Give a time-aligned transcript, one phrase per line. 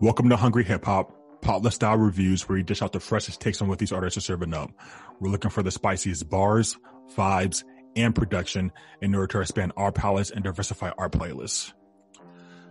[0.00, 3.60] Welcome to Hungry Hip Hop, potluck style reviews where we dish out the freshest takes
[3.60, 4.70] on what these artists are serving up.
[5.18, 6.78] We're looking for the spiciest bars,
[7.16, 7.64] vibes,
[7.96, 8.70] and production
[9.02, 11.72] in order to expand our palettes and diversify our playlists.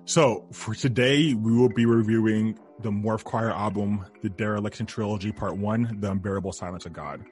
[0.05, 5.57] So for today, we will be reviewing the Morph Choir album, The Dereliction Trilogy Part
[5.57, 7.25] 1, The Unbearable Silence of God.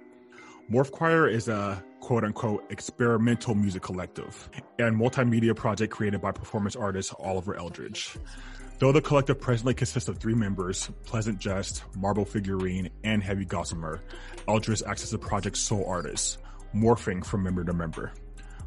[0.70, 6.76] Morph Choir is a quote unquote experimental music collective and multimedia project created by performance
[6.76, 8.18] artist Oliver Eldridge.
[8.78, 14.02] Though the collective presently consists of three members, Pleasant Jest, Marble Figurine, and Heavy Gossamer,
[14.50, 16.40] Eldridge acts as the project's sole artist,
[16.76, 18.12] morphing from member to member.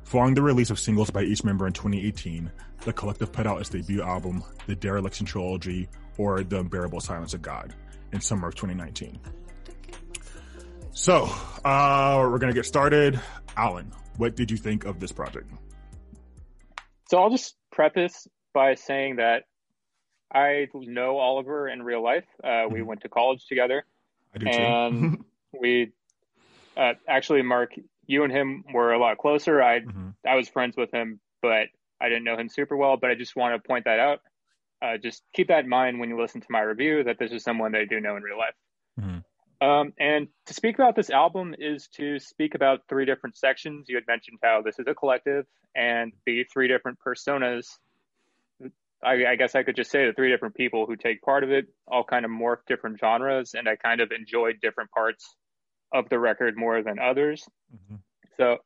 [0.04, 3.68] Following the release of singles by each member in 2018, the collective put out its
[3.68, 7.74] debut album, The Dereliction Trilogy, or The Unbearable Silence of God,
[8.12, 9.20] in summer of 2019.
[10.92, 11.28] So,
[11.64, 13.20] uh, we're gonna get started.
[13.58, 15.50] Alan, what did you think of this project?
[17.10, 19.44] So I'll just preface by saying that
[20.32, 22.26] I know Oliver in real life.
[22.42, 22.74] Uh, mm-hmm.
[22.74, 23.84] We went to college together.
[24.34, 25.24] And
[25.58, 25.92] we
[26.76, 27.72] uh, actually, Mark,
[28.06, 29.62] you and him were a lot closer.
[29.62, 30.10] I mm-hmm.
[30.26, 31.66] I was friends with him, but
[32.00, 32.96] I didn't know him super well.
[32.96, 34.20] But I just want to point that out.
[34.80, 37.42] Uh, just keep that in mind when you listen to my review that this is
[37.42, 38.54] someone that I do know in real life.
[39.00, 39.18] Mm-hmm.
[39.60, 43.88] Um, and to speak about this album is to speak about three different sections.
[43.88, 47.66] You had mentioned how this is a collective and the three different personas
[49.02, 51.50] I, I, guess I could just say the three different people who take part of
[51.50, 55.36] it all kind of morph different genres, and I kind of enjoyed different parts
[55.92, 57.44] of the record more than others.
[57.74, 57.96] Mm-hmm.
[58.36, 58.58] So,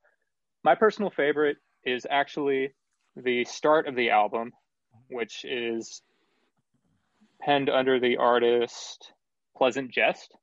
[0.65, 2.71] my personal favorite is actually
[3.17, 4.53] the start of the album,
[5.11, 6.03] which is
[7.41, 9.13] penned under the artist
[9.57, 10.35] Pleasant Jest.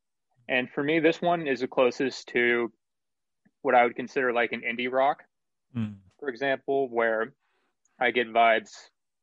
[0.47, 2.71] And for me, this one is the closest to
[3.61, 5.23] what I would consider like an indie rock,
[5.75, 5.95] mm.
[6.19, 7.33] for example, where
[7.99, 8.71] I get vibes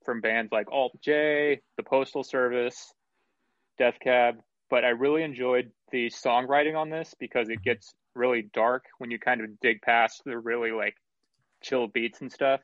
[0.07, 2.95] from bands like Alt J, The Postal Service,
[3.77, 4.37] Death Cab,
[4.71, 9.19] but I really enjoyed the songwriting on this because it gets really dark when you
[9.19, 10.95] kind of dig past the really like
[11.62, 12.61] chill beats and stuff.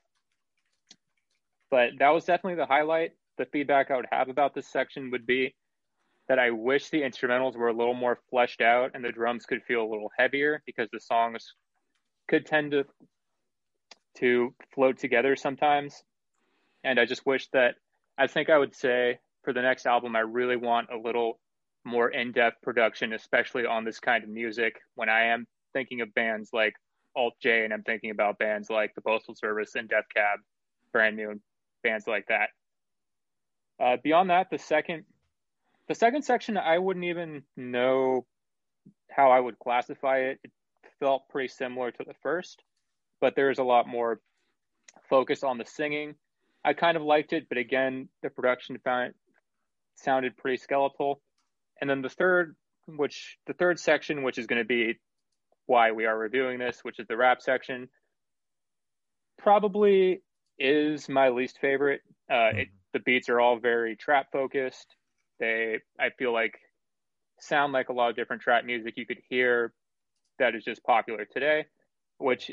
[1.71, 3.13] But that was definitely the highlight.
[3.39, 5.55] The feedback I would have about this section would be
[6.29, 9.63] that I wish the instrumentals were a little more fleshed out and the drums could
[9.65, 11.55] feel a little heavier because the songs
[12.29, 12.85] could tend to
[14.19, 16.03] to float together sometimes
[16.85, 17.77] and I just wish that
[18.19, 21.41] I think I would say for the next album, I really want a little
[21.85, 24.77] more in depth production, especially on this kind of music.
[24.95, 26.75] When I am thinking of bands like
[27.17, 30.39] Alt J, and I'm thinking about bands like the Postal Service and Death Cab,
[30.93, 31.41] brand new
[31.83, 32.51] bands like that.
[33.83, 35.05] Uh, beyond that, the second,
[35.89, 38.27] the second section, I wouldn't even know
[39.11, 40.39] how I would classify it.
[40.45, 40.53] It
[41.01, 42.63] felt pretty similar to the first,
[43.21, 44.21] but there's a lot more
[45.09, 46.15] focus on the singing
[46.65, 49.15] I kind of liked it, but again, the production found
[49.97, 51.21] sounded pretty skeletal.
[51.81, 52.55] And then the third,
[52.87, 54.99] which the third section, which is going to be
[55.67, 57.89] why we are reviewing this, which is the rap section,
[59.39, 60.23] probably
[60.59, 62.03] is my least favorite.
[62.31, 62.59] Uh, mm-hmm.
[62.59, 64.95] it, the beats are all very trap focused.
[65.41, 66.59] They, I feel like,
[67.41, 69.73] sound like a lot of different trap music you could hear
[70.39, 71.67] that is just popular today,
[72.19, 72.53] which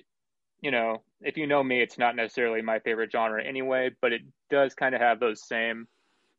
[0.62, 4.22] you know, if you know me, it's not necessarily my favorite genre anyway, but it
[4.50, 5.88] does kind of have those same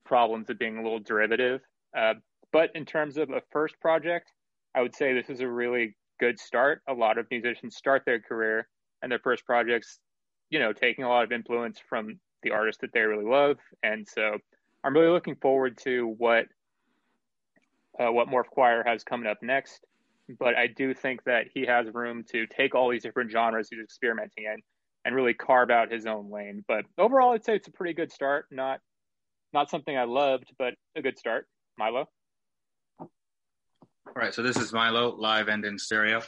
[0.05, 1.61] problems of being a little derivative.
[1.97, 2.15] Uh,
[2.53, 4.33] but in terms of a first project,
[4.75, 6.83] I would say this is a really good start.
[6.89, 8.69] A lot of musicians start their career
[9.03, 9.99] and their first projects,
[10.51, 13.59] you know, taking a lot of influence from the artists that they really love.
[13.83, 14.39] And so
[14.83, 16.47] I'm really looking forward to what
[17.99, 19.85] uh, what Morph Choir has coming up next
[20.39, 23.81] but I do think that he has room to take all these different genres he's
[23.81, 24.57] experimenting in
[25.05, 26.65] and really carve out his own lane.
[26.69, 28.47] But overall, I'd say it's a pretty good start.
[28.51, 28.81] Not
[29.53, 31.47] not something I loved, but a good start.
[31.79, 32.09] Milo.
[32.99, 36.21] All right, so this is Milo live and in stereo.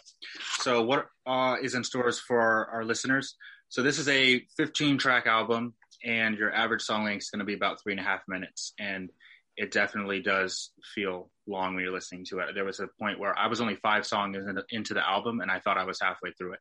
[0.58, 3.34] So what uh, is in stores for our, listeners?
[3.70, 5.74] So this is a 15 track album,
[6.04, 8.72] and your average song length is going to be about three and a half minutes.
[8.78, 9.10] And
[9.56, 12.54] it definitely does feel long when you're listening to it.
[12.54, 14.36] There was a point where I was only five songs
[14.70, 16.60] into the album and I thought I was halfway through it.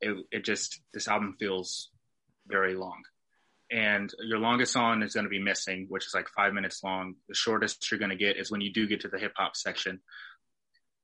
[0.00, 1.90] It, it just, this album feels
[2.46, 3.02] very long.
[3.70, 7.14] And your longest song is going to be Missing, which is like five minutes long.
[7.28, 9.56] The shortest you're going to get is when you do get to the hip hop
[9.56, 10.00] section.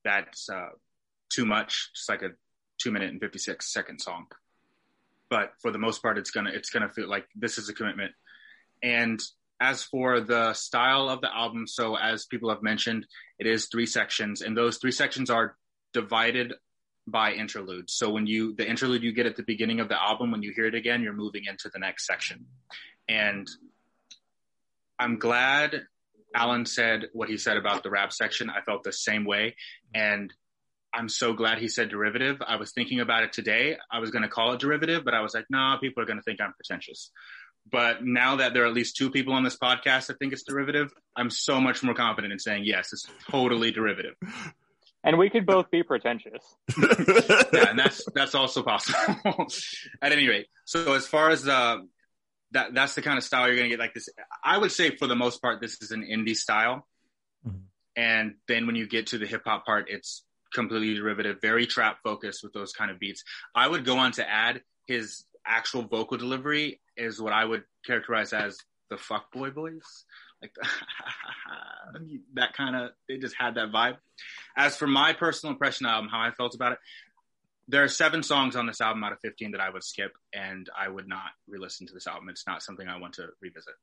[0.05, 0.69] That's uh,
[1.29, 1.89] too much.
[1.93, 2.29] It's like a
[2.79, 4.27] two minute and 56 second song.
[5.29, 7.73] But for the most part, it's to, it's going to feel like this is a
[7.73, 8.11] commitment.
[8.81, 9.19] And
[9.63, 13.07] as for the style of the album, so as people have mentioned,
[13.39, 15.55] it is three sections, and those three sections are
[15.93, 16.53] divided
[17.07, 17.93] by interludes.
[17.93, 20.51] So when you the interlude you get at the beginning of the album, when you
[20.53, 22.45] hear it again, you're moving into the next section.
[23.07, 23.47] And
[24.99, 25.83] I'm glad
[26.35, 28.49] Alan said what he said about the rap section.
[28.49, 29.55] I felt the same way.
[29.93, 30.33] And
[30.93, 32.41] I'm so glad he said derivative.
[32.45, 33.77] I was thinking about it today.
[33.91, 36.19] I was going to call it derivative, but I was like, nah, people are going
[36.19, 37.11] to think I'm pretentious.
[37.71, 40.43] But now that there are at least two people on this podcast that think it's
[40.43, 44.15] derivative, I'm so much more confident in saying, yes, it's totally derivative.
[45.03, 46.43] And we could both be pretentious.
[46.77, 48.97] yeah, and that's that's also possible.
[50.01, 51.77] At any rate, so as far as uh,
[52.51, 54.07] that that's the kind of style you're going to get like this.
[54.43, 56.87] I would say for the most part, this is an indie style.
[57.45, 57.57] Mm-hmm.
[57.95, 60.23] And then when you get to the hip hop part, it's
[60.53, 63.23] completely derivative, very trap focused with those kind of beats.
[63.53, 68.33] I would go on to add his actual vocal delivery is what I would characterize
[68.33, 68.57] as
[68.89, 70.05] the fuckboy voice.
[70.41, 70.53] Like
[72.33, 73.97] that kind of, they just had that vibe.
[74.55, 76.79] As for my personal impression of how I felt about it,
[77.67, 80.69] there are seven songs on this album out of 15 that I would skip, and
[80.77, 82.29] I would not re listen to this album.
[82.29, 83.73] It's not something I want to revisit.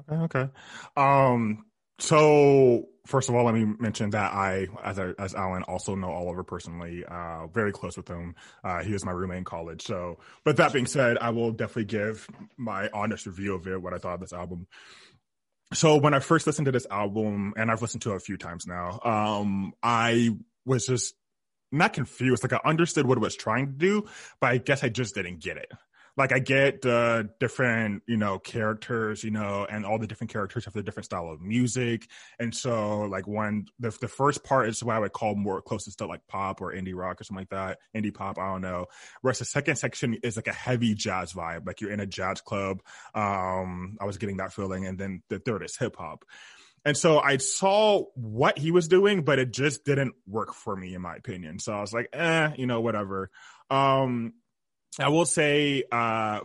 [0.00, 0.48] Okay, okay.
[0.96, 1.64] Um,
[1.98, 6.10] so first of all, let me mention that I, as I, as Alan, also know
[6.10, 7.04] Oliver personally.
[7.04, 8.34] Uh, very close with him.
[8.62, 9.82] Uh, he was my roommate in college.
[9.82, 12.28] So, but that being said, I will definitely give
[12.58, 14.66] my honest review of it, what I thought of this album.
[15.72, 18.36] So when I first listened to this album, and I've listened to it a few
[18.36, 20.30] times now, um, I
[20.66, 21.14] was just
[21.72, 22.42] not confused.
[22.42, 24.06] Like I understood what it was trying to do,
[24.40, 25.72] but I guess I just didn't get it
[26.18, 30.64] like I get the different, you know, characters, you know, and all the different characters
[30.64, 32.08] have the different style of music.
[32.40, 35.98] And so like one the the first part is what I would call more closest
[35.98, 38.86] to like pop or indie rock or something like that, indie pop, I don't know.
[39.22, 42.40] Whereas the second section is like a heavy jazz vibe, like you're in a jazz
[42.40, 42.82] club.
[43.14, 44.86] Um, I was getting that feeling.
[44.86, 46.24] And then the third is hip hop.
[46.84, 50.94] And so I saw what he was doing, but it just didn't work for me,
[50.94, 51.58] in my opinion.
[51.58, 53.30] So I was like, eh, you know, whatever.
[53.70, 54.32] Um,
[54.98, 56.40] I will say, uh,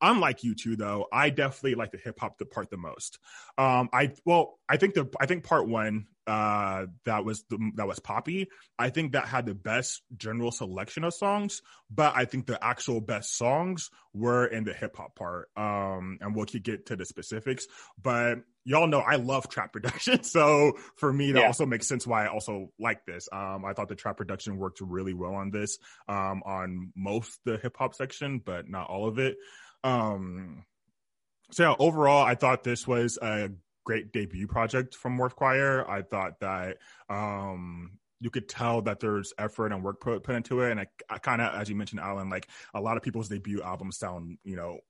[0.00, 3.18] unlike you two though, I definitely like the hip hop the part the most.
[3.58, 7.88] Um, I well, I think the I think part one uh, that was the, that
[7.88, 8.48] was poppy.
[8.78, 11.60] I think that had the best general selection of songs,
[11.90, 15.48] but I think the actual best songs were in the hip hop part.
[15.56, 17.66] Um, and we'll get to the specifics,
[18.00, 20.22] but y'all know I love trap production.
[20.22, 21.46] So for me, that yeah.
[21.46, 23.28] also makes sense why I also like this.
[23.32, 27.56] Um, I thought the trap production worked really well on this, um, on most the
[27.56, 29.36] hip hop section, but not all of it.
[29.84, 30.64] Um,
[31.50, 33.50] so yeah, overall, I thought this was a
[33.84, 35.88] great debut project from Morph Choir.
[35.88, 36.78] I thought that
[37.08, 40.70] um, you could tell that there's effort and work put, put into it.
[40.70, 43.62] And I, I kind of, as you mentioned, Alan, like a lot of people's debut
[43.62, 44.80] albums sound, you know,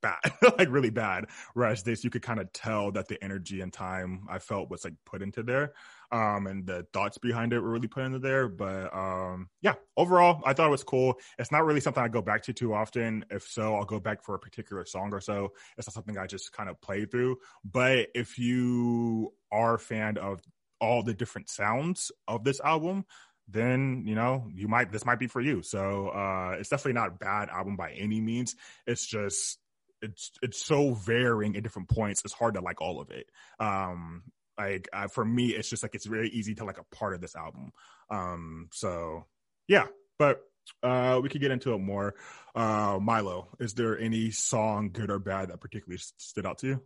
[0.00, 0.18] bad,
[0.58, 1.26] like really bad.
[1.54, 4.84] Whereas this, you could kind of tell that the energy and time I felt was
[4.84, 5.72] like put into there,
[6.12, 8.48] um, and the thoughts behind it were really put into there.
[8.48, 11.18] But um, yeah, overall, I thought it was cool.
[11.38, 13.24] It's not really something I go back to too often.
[13.30, 15.52] If so, I'll go back for a particular song or so.
[15.76, 17.36] It's not something I just kind of play through.
[17.64, 20.40] But if you are a fan of
[20.80, 23.04] all the different sounds of this album,
[23.48, 27.08] then you know you might this might be for you so uh it's definitely not
[27.08, 28.54] a bad album by any means
[28.86, 29.58] it's just
[30.02, 32.22] it's it's so varying at different points.
[32.24, 33.26] It's hard to like all of it.
[33.58, 34.22] Um,
[34.58, 37.20] like uh, for me, it's just like it's very easy to like a part of
[37.20, 37.72] this album.
[38.10, 39.26] Um, so
[39.66, 39.86] yeah,
[40.18, 40.42] but
[40.82, 42.14] uh, we could get into it more.
[42.54, 46.82] Uh, Milo, is there any song, good or bad, that particularly stood out to you?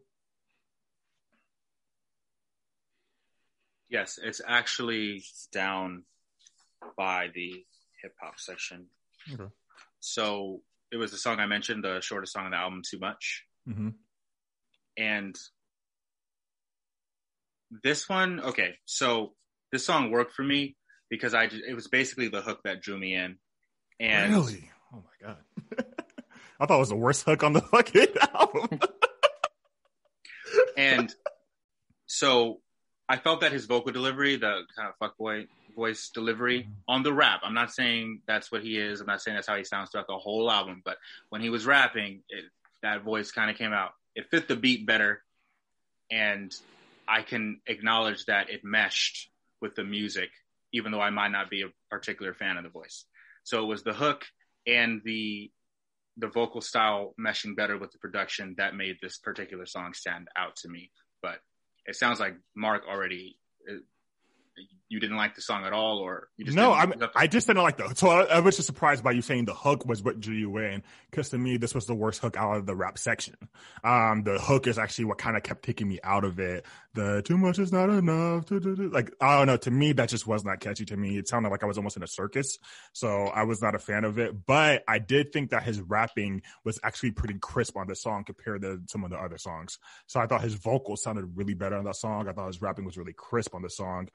[3.89, 6.05] Yes, it's actually down
[6.97, 7.65] by the
[8.03, 8.87] hip hop section.
[9.33, 9.51] Okay.
[10.01, 13.45] So it was the song I mentioned, the shortest song on the album, "Too Much,"
[13.69, 13.89] mm-hmm.
[14.97, 15.35] and
[17.83, 19.33] this one, okay, so
[19.73, 20.77] this song worked for me
[21.09, 23.39] because I just, it was basically the hook that drew me in.
[23.99, 25.39] And really, oh my god,
[26.61, 28.81] I thought it was the worst hook on the fucking album.
[30.77, 31.15] and
[32.07, 32.61] so
[33.09, 36.73] I felt that his vocal delivery, the kind of fuckboy voice delivery mm-hmm.
[36.89, 37.41] on the rap.
[37.45, 39.01] I'm not saying that's what he is.
[39.01, 40.83] I'm not saying that's how he sounds throughout the whole album.
[40.85, 40.99] But
[41.29, 42.45] when he was rapping, it,
[42.83, 43.91] that voice kind of came out.
[44.15, 45.23] It fit the beat better,
[46.11, 46.53] and
[47.09, 50.31] I can acknowledge that it meshed with the music,
[50.73, 53.05] even though I might not be a particular fan of the voice.
[53.45, 54.25] So it was the hook
[54.67, 55.51] and the
[56.19, 60.57] the vocal style meshing better with the production that made this particular song stand out
[60.57, 60.91] to me.
[61.23, 61.39] But
[61.87, 63.39] it sounds like Mark already
[64.93, 67.63] you didn't like the song at all, or you just no, I I just didn't
[67.63, 67.95] like the.
[67.95, 70.59] So I, I, was just surprised by you saying the hook was what drew you
[70.59, 73.37] in, because to me this was the worst hook out of the rap section.
[73.83, 76.67] Um, the hook is actually what kind of kept taking me out of it.
[76.93, 78.51] The too much is not enough.
[78.51, 79.57] Like I don't know.
[79.57, 80.85] To me, that just was not catchy.
[80.85, 82.59] To me, it sounded like I was almost in a circus.
[82.93, 84.45] So I was not a fan of it.
[84.45, 88.61] But I did think that his rapping was actually pretty crisp on the song compared
[88.61, 89.79] to some of the other songs.
[90.07, 92.29] So I thought his vocals sounded really better on that song.
[92.29, 94.09] I thought his rapping was really crisp on the song.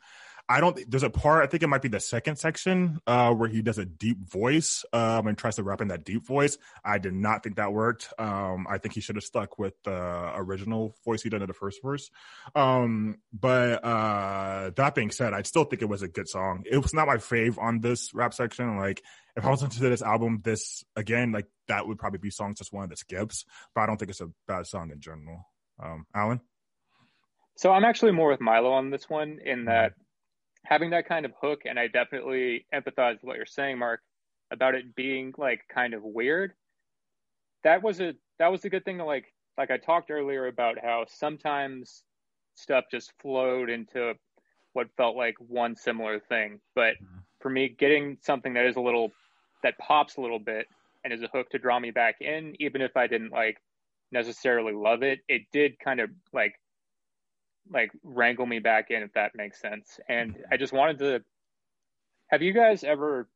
[0.50, 0.80] I don't.
[0.90, 1.44] There's a part.
[1.44, 4.86] I think it might be the second section uh, where he does a deep voice
[4.94, 6.58] um, and tries to rap in that deep voice.
[6.86, 8.14] I did not think that worked.
[8.18, 11.54] Um, I think he should have stuck with the original voice he did in the
[11.54, 12.10] first verse.
[12.56, 16.64] Um, but uh, that being said, I still think it was a good song.
[16.70, 18.78] It was not my fave on this rap section.
[18.78, 19.04] Like
[19.36, 22.72] if I was into this album, this again, like that would probably be songs just
[22.72, 23.44] one of the skips.
[23.76, 25.46] But I don't think it's a bad song in general.
[25.84, 26.40] Um, Alan.
[27.58, 29.94] So I'm actually more with Milo on this one in that
[30.68, 34.02] having that kind of hook, and I definitely empathize with what you're saying, Mark,
[34.52, 36.54] about it being like kind of weird.
[37.64, 40.78] That was a that was a good thing to like like I talked earlier about
[40.82, 42.04] how sometimes
[42.56, 44.14] stuff just flowed into
[44.74, 46.60] what felt like one similar thing.
[46.76, 47.20] But mm-hmm.
[47.40, 49.12] for me, getting something that is a little
[49.64, 50.68] that pops a little bit
[51.04, 53.58] and is a hook to draw me back in, even if I didn't like
[54.12, 56.56] necessarily love it, it did kind of like
[57.72, 60.00] like wrangle me back in if that makes sense.
[60.08, 60.42] And mm-hmm.
[60.52, 61.20] I just wanted to
[62.28, 63.28] have you guys ever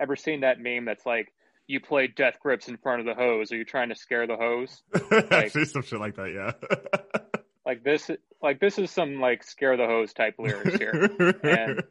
[0.00, 1.32] ever seen that meme that's like
[1.66, 4.36] you play death grips in front of the hoes Are you're trying to scare the
[4.36, 4.82] hoes?
[5.30, 7.20] Like, some shit like that, yeah.
[7.66, 11.10] like this like this is some like scare the hoes type lyrics here.
[11.42, 11.82] and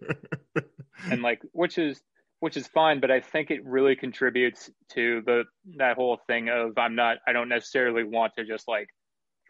[1.11, 2.01] and like which is
[2.39, 5.43] which is fine, but I think it really contributes to the
[5.77, 8.89] that whole thing of I'm not I don't necessarily want to just like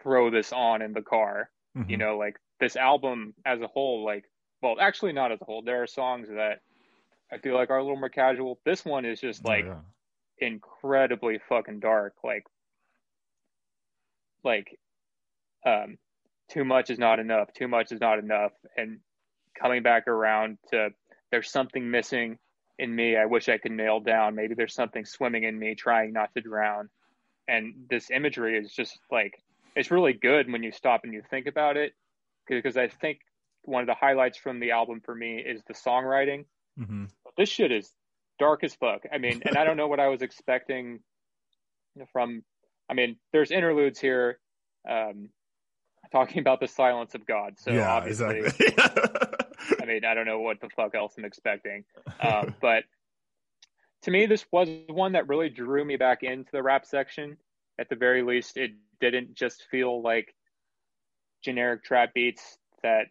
[0.03, 1.49] throw this on in the car.
[1.77, 1.89] Mm-hmm.
[1.89, 4.25] You know, like this album as a whole, like,
[4.61, 5.61] well, actually not as a whole.
[5.61, 6.59] There are songs that
[7.31, 8.59] I feel like are a little more casual.
[8.65, 9.79] This one is just like oh,
[10.39, 10.47] yeah.
[10.47, 12.13] incredibly fucking dark.
[12.23, 12.43] Like,
[14.43, 14.77] like,
[15.65, 15.97] um,
[16.49, 17.53] too much is not enough.
[17.53, 18.51] Too much is not enough.
[18.75, 18.99] And
[19.59, 20.89] coming back around to
[21.31, 22.37] there's something missing
[22.77, 23.15] in me.
[23.15, 24.35] I wish I could nail down.
[24.35, 26.89] Maybe there's something swimming in me, trying not to drown.
[27.47, 29.41] And this imagery is just like
[29.75, 31.93] it's really good when you stop and you think about it
[32.47, 33.19] because I think
[33.63, 36.45] one of the highlights from the album for me is the songwriting.
[36.79, 37.05] Mm-hmm.
[37.37, 37.91] This shit is
[38.39, 39.03] dark as fuck.
[39.11, 40.99] I mean, and I don't know what I was expecting
[42.11, 42.43] from.
[42.89, 44.39] I mean, there's interludes here
[44.89, 45.29] um,
[46.11, 47.53] talking about the silence of God.
[47.57, 48.73] So yeah, obviously, exactly.
[49.81, 51.85] I mean, I don't know what the fuck else I'm expecting,
[52.19, 52.83] um, but
[54.03, 57.37] to me, this was one that really drew me back into the rap section.
[57.79, 60.33] At the very least, it didn't just feel like
[61.43, 63.07] generic trap beats that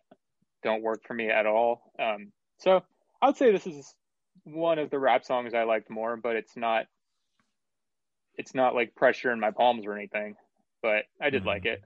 [0.62, 1.92] don't work for me at all.
[1.99, 2.82] Um, so
[3.20, 3.94] I would say this is
[4.44, 6.87] one of the rap songs I liked more, but it's not
[8.37, 10.37] it's not like pressure in my palms or anything.
[10.82, 11.47] But I did mm.
[11.47, 11.82] like it.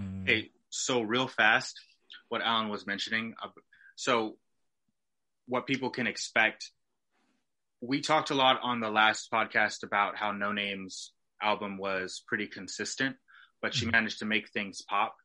[0.00, 0.28] Mm.
[0.28, 1.78] Hey, so real fast,
[2.28, 3.34] what Alan was mentioning.
[3.42, 3.48] Uh,
[3.96, 4.36] so
[5.46, 6.70] what people can expect.
[7.80, 13.16] We talked a lot on the last podcast about how Noname's album was pretty consistent,
[13.62, 13.92] but she mm-hmm.
[13.92, 15.16] managed to make things pop,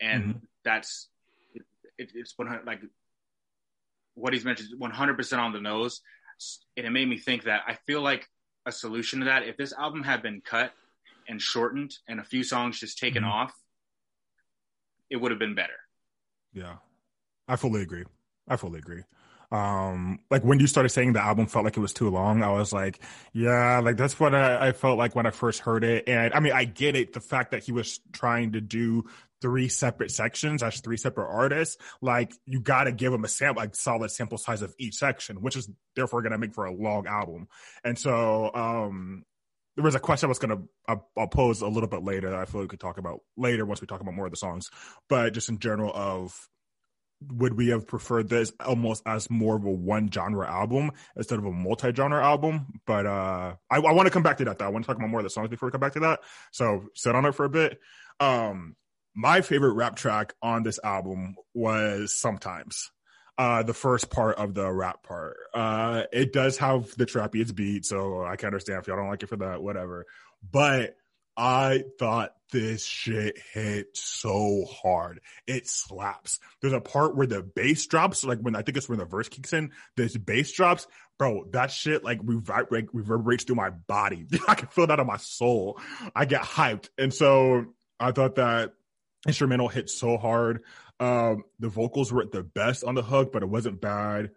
[0.00, 0.38] and mm-hmm.
[0.64, 1.08] that's
[1.98, 2.80] it, it's one hundred like
[4.14, 6.00] what he's mentioned one hundred percent on the nose,
[6.76, 8.28] and it made me think that I feel like
[8.66, 10.72] a solution to that if this album had been cut
[11.28, 13.32] and shortened and a few songs just taken mm-hmm.
[13.32, 13.54] off,
[15.10, 15.78] it would have been better.
[16.52, 16.76] Yeah,
[17.48, 18.04] I fully agree.
[18.48, 19.02] I fully agree
[19.52, 22.50] um like when you started saying the album felt like it was too long i
[22.50, 23.00] was like
[23.32, 26.08] yeah like that's what I, I, felt like when i first heard it.
[26.08, 29.04] And i mean i get it the fact that he was trying to do
[29.40, 33.62] three separate sections as three separate artists like you got to give him a sample
[33.62, 37.06] like solid sample size of each section which is therefore to make for a long
[37.06, 37.48] album.
[37.84, 39.24] And so um
[39.74, 42.38] there was a question I was going to I'll pose a little bit later that
[42.38, 44.70] I feel we could talk about later once we talk about more of the songs,
[45.08, 46.48] but just in general of
[47.22, 51.44] would we have preferred this almost as more of a one genre album instead of
[51.44, 52.80] a multi genre album?
[52.86, 54.58] But uh, I, I want to come back to that.
[54.58, 56.00] Though I want to talk about more of the songs before we come back to
[56.00, 56.20] that.
[56.52, 57.78] So sit on it for a bit.
[58.20, 58.76] Um,
[59.14, 62.90] my favorite rap track on this album was "Sometimes."
[63.38, 65.36] Uh, the first part of the rap part.
[65.52, 69.22] Uh, it does have the trapeze beat, so I can understand if y'all don't like
[69.22, 70.06] it for that, whatever.
[70.50, 70.96] But
[71.36, 75.20] I thought this shit hit so hard.
[75.46, 76.38] It slaps.
[76.60, 79.28] There's a part where the bass drops, like when I think it's when the verse
[79.28, 80.86] kicks in, this bass drops.
[81.18, 84.26] Bro, that shit like, rever- like reverberates through my body.
[84.48, 85.80] I can feel that in my soul.
[86.14, 86.88] I get hyped.
[86.98, 87.66] And so
[87.98, 88.72] I thought that
[89.26, 90.62] instrumental hit so hard.
[91.00, 94.30] Um, the vocals were the best on the hook, but it wasn't bad.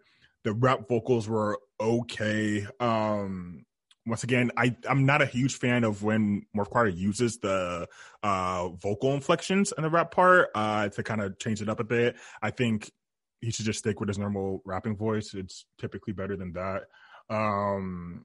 [0.44, 2.66] The rap vocals were okay.
[2.78, 3.64] Um,
[4.06, 7.88] once again, I I'm not a huge fan of when Morph uses the
[8.22, 11.84] uh, vocal inflections in the rap part uh, to kind of change it up a
[11.84, 12.16] bit.
[12.42, 12.90] I think
[13.40, 15.34] he should just stick with his normal rapping voice.
[15.34, 16.84] It's typically better than that.
[17.28, 18.24] Um,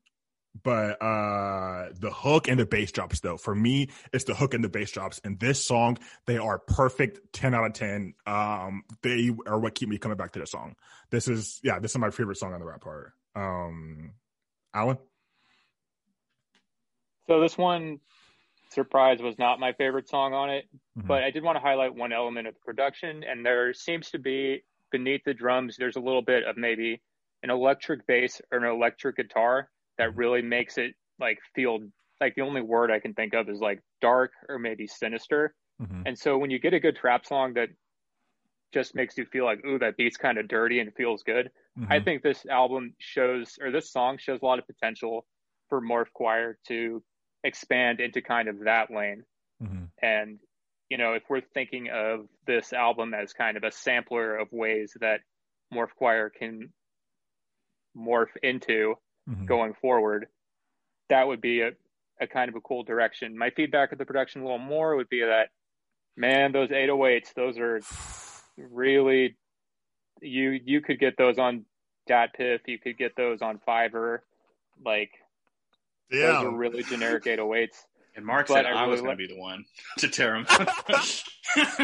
[0.64, 4.64] but uh the hook and the bass drops though for me it's the hook and
[4.64, 9.32] the bass drops and this song they are perfect 10 out of 10 um they
[9.48, 10.76] are what keep me coming back to the song
[11.10, 14.14] this is yeah this is my favorite song on the rap part um
[14.74, 14.98] alan
[17.28, 18.00] so this one
[18.72, 20.66] surprise was not my favorite song on it
[20.98, 21.08] mm-hmm.
[21.08, 24.20] but i did want to highlight one element of the production and there seems to
[24.20, 27.02] be beneath the drums there's a little bit of maybe
[27.44, 30.20] an electric bass or an electric guitar that mm-hmm.
[30.20, 31.80] really makes it like feel
[32.22, 35.54] like the only word I can think of is like dark or maybe sinister.
[35.82, 36.04] Mm-hmm.
[36.06, 37.70] And so when you get a good trap song that
[38.74, 41.50] just makes you feel like, ooh, that beat's kind of dirty and feels good.
[41.80, 41.92] Mm-hmm.
[41.92, 45.26] I think this album shows, or this song shows a lot of potential
[45.70, 47.04] for Morph Choir to
[47.46, 49.24] expand into kind of that lane.
[49.62, 49.86] Mm-hmm.
[50.02, 50.40] And,
[50.90, 54.96] you know, if we're thinking of this album as kind of a sampler of ways
[55.00, 55.22] that
[55.74, 56.74] Morph Choir can
[57.98, 58.96] morph into,
[59.30, 59.46] mm-hmm.
[59.46, 60.28] going forward,
[61.10, 61.72] that would be a,
[62.20, 63.38] a kind of a cool direction.
[63.38, 65.50] My feedback of the production a little more would be that,
[66.18, 67.80] man, those 808s, those are
[68.58, 69.36] really
[70.22, 71.66] you you could get those on
[72.10, 74.20] DatPiff, you could get those on Fiverr,
[74.84, 75.12] like
[76.12, 76.34] yeah.
[76.34, 77.70] those are really generic 808s.
[78.16, 79.66] And Mark but said I, I was going to be the one
[80.00, 80.46] to tear them.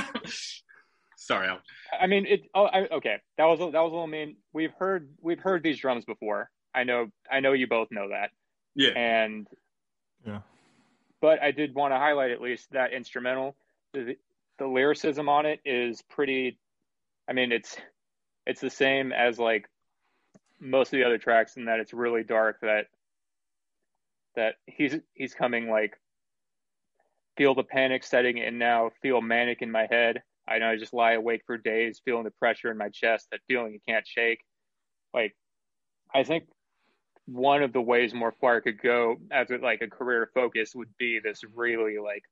[1.18, 1.48] Sorry.
[1.48, 1.60] Al.
[2.00, 2.44] I mean, it.
[2.56, 3.18] Oh, I, okay.
[3.38, 4.38] That was that was a little mean.
[4.54, 6.50] We've heard we've heard these drums before.
[6.74, 8.30] I know I know you both know that.
[8.76, 8.92] Yeah.
[8.92, 9.48] And
[10.26, 10.40] yeah.
[11.20, 13.56] But I did want to highlight at least that instrumental.
[13.94, 14.16] The,
[14.58, 16.58] the lyricism on it is pretty
[17.28, 17.76] I mean it's
[18.48, 19.70] it's the same as like
[20.60, 22.88] most of the other tracks in that it's really dark that
[24.36, 25.94] that he's he's coming like
[27.38, 30.22] feel the panic setting in now feel manic in my head.
[30.48, 33.40] I know i just lie awake for days feeling the pressure in my chest that
[33.48, 34.40] feeling you can't shake.
[35.14, 35.36] Like
[36.14, 36.46] i think
[37.26, 40.90] one of the ways Morph Choir could go as a, like a career focus would
[40.98, 42.24] be this really like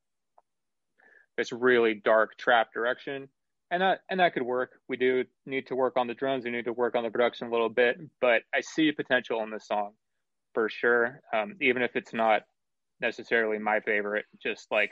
[1.37, 3.29] this really dark trap direction.
[3.71, 4.71] And that and that could work.
[4.89, 7.47] We do need to work on the drums we need to work on the production
[7.47, 9.91] a little bit but i see potential in this song
[10.59, 12.41] for sure um, even if it's not
[12.99, 14.91] necessarily my favorite just like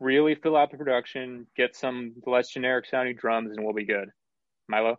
[0.00, 4.08] really fill out the production get some less generic sounding drums and we'll be good
[4.68, 4.98] milo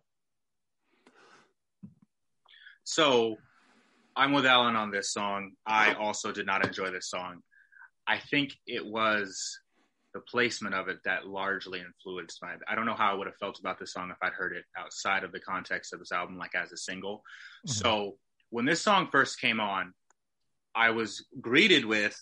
[2.85, 3.35] so
[4.15, 5.51] I'm with Alan on this song.
[5.67, 7.41] I also did not enjoy this song.
[8.07, 9.59] I think it was
[10.13, 12.55] the placement of it that largely influenced my.
[12.67, 14.63] I don't know how I would have felt about this song if I'd heard it
[14.75, 17.17] outside of the context of this album, like as a single.
[17.67, 17.73] Mm-hmm.
[17.73, 18.17] So
[18.49, 19.93] when this song first came on,
[20.75, 22.19] I was greeted with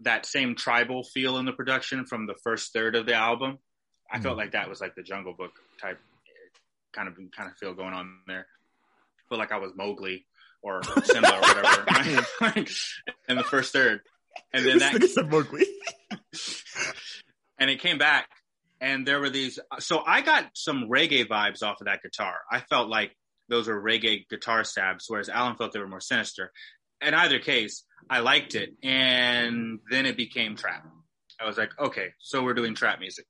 [0.00, 3.58] that same tribal feel in the production from the first third of the album.
[4.10, 4.22] I mm-hmm.
[4.22, 5.98] felt like that was like the Jungle Book type
[6.92, 8.46] kind of kind of feel going on there.
[8.46, 10.26] I Felt like I was Mowgli
[10.62, 11.84] or Simba or whatever
[13.28, 14.00] in the first third.
[14.52, 15.64] And then that said Mowgli.
[17.58, 18.28] and it came back
[18.80, 22.34] and there were these so I got some reggae vibes off of that guitar.
[22.50, 23.16] I felt like
[23.48, 26.52] those were reggae guitar stabs, whereas Alan felt they were more sinister.
[27.00, 30.84] In either case, I liked it, and then it became trap.
[31.40, 33.26] I was like, okay, so we're doing trap music.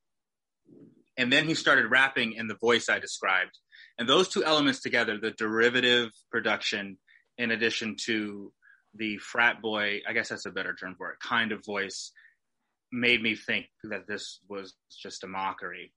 [1.17, 3.59] And then he started rapping in the voice I described.
[3.99, 6.99] And those two elements together, the derivative production
[7.39, 8.53] in addition to
[8.95, 12.13] the frat boy, I guess that's a better term for it, kind of voice,
[12.93, 15.93] made me think that this was just a mockery.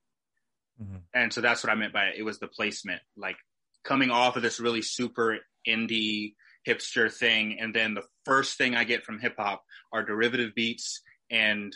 [0.82, 0.98] Mm-hmm.
[1.14, 2.16] And so that's what I meant by it.
[2.18, 3.38] It was the placement, like
[3.84, 5.38] coming off of this really super
[5.68, 6.34] indie
[6.68, 7.58] hipster thing.
[7.60, 11.76] And then the first thing I get from hip hop are derivative beats and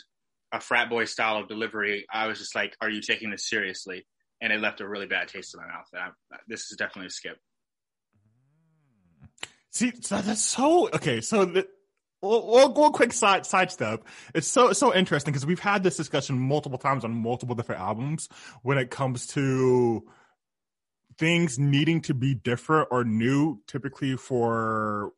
[0.52, 2.06] a frat boy style of delivery.
[2.12, 4.06] I was just like, are you taking this seriously?
[4.40, 5.86] And it left a really bad taste in my mouth.
[5.94, 7.38] I, this is definitely a skip.
[9.70, 11.20] See, so that's so okay.
[11.20, 11.66] So the,
[12.22, 14.06] we'll, we'll a quick side sidestep.
[14.34, 18.28] It's so so interesting because we've had this discussion multiple times on multiple different albums
[18.62, 20.04] when it comes to
[21.18, 25.12] things needing to be different or new, typically for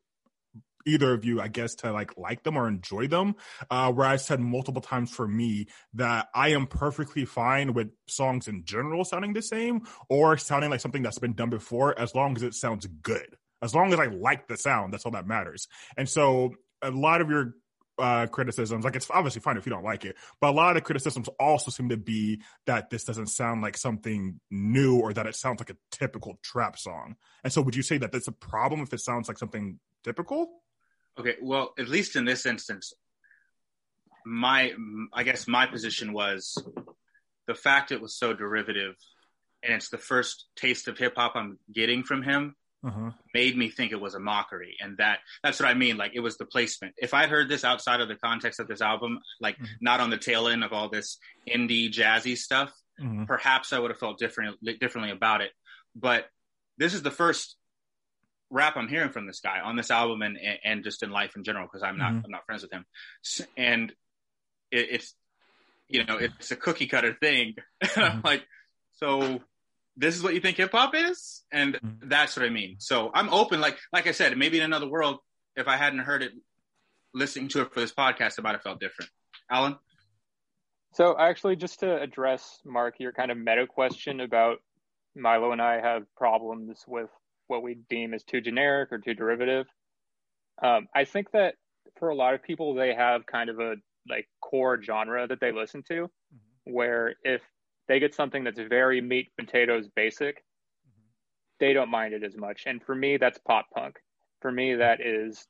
[0.87, 3.35] either of you, I guess, to like like them or enjoy them.
[3.70, 8.48] Uh, where I've said multiple times for me that I am perfectly fine with songs
[8.48, 12.37] in general sounding the same or sounding like something that's been done before, as long
[12.37, 13.37] as it sounds good.
[13.62, 15.66] As long as I like the sound, that's all that matters.
[15.96, 17.54] And so a lot of your
[17.98, 20.74] uh, criticisms, like it's obviously fine if you don't like it, but a lot of
[20.74, 25.26] the criticisms also seem to be that this doesn't sound like something new or that
[25.26, 27.16] it sounds like a typical trap song.
[27.44, 30.48] And so, would you say that that's a problem if it sounds like something typical?
[31.18, 32.92] Okay, well, at least in this instance,
[34.24, 34.72] my
[35.12, 36.56] I guess my position was
[37.46, 38.96] the fact it was so derivative,
[39.62, 42.56] and it's the first taste of hip hop I'm getting from him
[42.87, 43.11] uh-huh.
[43.35, 46.20] made me think it was a mockery and that that's what i mean like it
[46.20, 49.57] was the placement if i'd heard this outside of the context of this album like
[49.57, 49.64] mm-hmm.
[49.81, 51.18] not on the tail end of all this
[51.49, 53.25] indie jazzy stuff mm-hmm.
[53.25, 55.51] perhaps i would have felt different differently about it
[55.94, 56.27] but
[56.79, 57.57] this is the first
[58.51, 61.42] rap i'm hearing from this guy on this album and and just in life in
[61.42, 62.25] general because i'm not mm-hmm.
[62.25, 62.85] i'm not friends with him
[63.57, 63.92] and
[64.70, 65.14] it, it's
[65.88, 68.20] you know it's a cookie cutter thing mm-hmm.
[68.25, 68.44] like
[68.94, 69.40] so
[69.96, 72.09] this is what you think hip hop is, and mm-hmm.
[72.09, 72.76] that's what I mean.
[72.78, 73.61] So I'm open.
[73.61, 75.18] Like like I said, maybe in another world,
[75.56, 76.32] if I hadn't heard it,
[77.14, 79.11] listening to it for this podcast, it might have felt different.
[79.50, 79.76] Alan.
[80.92, 84.59] So actually, just to address Mark, your kind of meta question about
[85.14, 87.11] Milo and I have problems with
[87.48, 89.66] what we deem as too generic or too derivative.
[90.62, 91.54] Um, I think that
[91.98, 93.76] for a lot of people, they have kind of a
[94.09, 96.72] like core genre that they listen to, mm-hmm.
[96.72, 97.42] where if
[97.88, 101.11] they get something that's very meat potatoes basic, mm-hmm.
[101.61, 102.64] they don't mind it as much.
[102.66, 103.96] And for me, that's pop punk.
[104.40, 105.46] For me, that is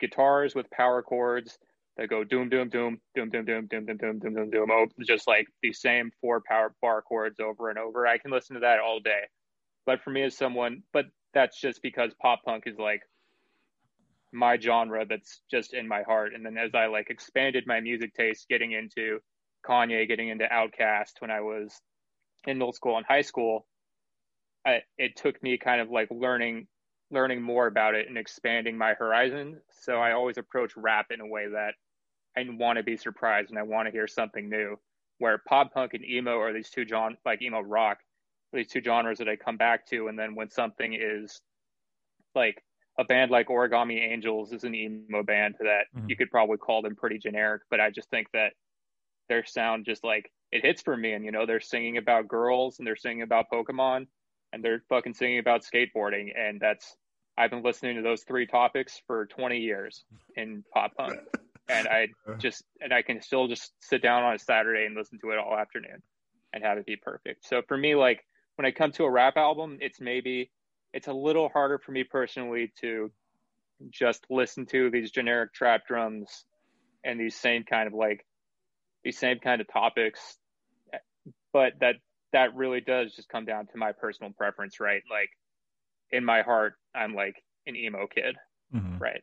[0.00, 1.58] guitars with power chords
[1.98, 4.86] that go doom doom doom doom doom doom doom doom doom doom doom doom oh,
[5.06, 8.06] just like the same four power bar chords over and over.
[8.06, 9.22] I can listen to that all day.
[9.84, 13.02] But for me as someone but that's just because pop punk is like
[14.32, 16.34] my genre that's just in my heart.
[16.34, 19.18] And then as I like expanded my music taste getting into
[19.68, 21.80] Kanye, getting into OutKast when I was
[22.46, 23.66] in middle school and high school,
[24.66, 26.66] I, it took me kind of like learning
[27.10, 29.58] learning more about it and expanding my horizon.
[29.80, 31.72] So I always approach rap in a way that
[32.36, 34.76] I want to be surprised and I want to hear something new.
[35.18, 37.98] Where pop punk and emo are these two genre like emo rock,
[38.52, 41.40] these two genres that I come back to, and then when something is
[42.34, 42.62] like
[42.98, 46.08] a band like Origami Angels is an emo band that mm-hmm.
[46.08, 48.52] you could probably call them pretty generic, but I just think that
[49.28, 51.12] their sound just like it hits for me.
[51.12, 54.06] And you know, they're singing about girls and they're singing about Pokemon
[54.52, 56.30] and they're fucking singing about skateboarding.
[56.36, 56.96] And that's
[57.36, 60.04] I've been listening to those three topics for 20 years
[60.36, 61.20] in pop punk.
[61.70, 65.18] And I just and I can still just sit down on a Saturday and listen
[65.18, 66.02] to it all afternoon
[66.54, 67.46] and have it be perfect.
[67.46, 68.24] So for me, like
[68.56, 70.50] when I come to a rap album, it's maybe
[70.94, 73.10] it's a little harder for me personally to
[73.90, 76.46] just listen to these generic trap drums
[77.04, 78.24] and these same kind of like
[79.08, 80.20] these same kind of topics,
[81.50, 81.94] but that
[82.34, 85.00] that really does just come down to my personal preference, right?
[85.10, 85.30] Like
[86.10, 88.36] in my heart, I'm like an emo kid,
[88.74, 88.98] mm-hmm.
[88.98, 89.22] right?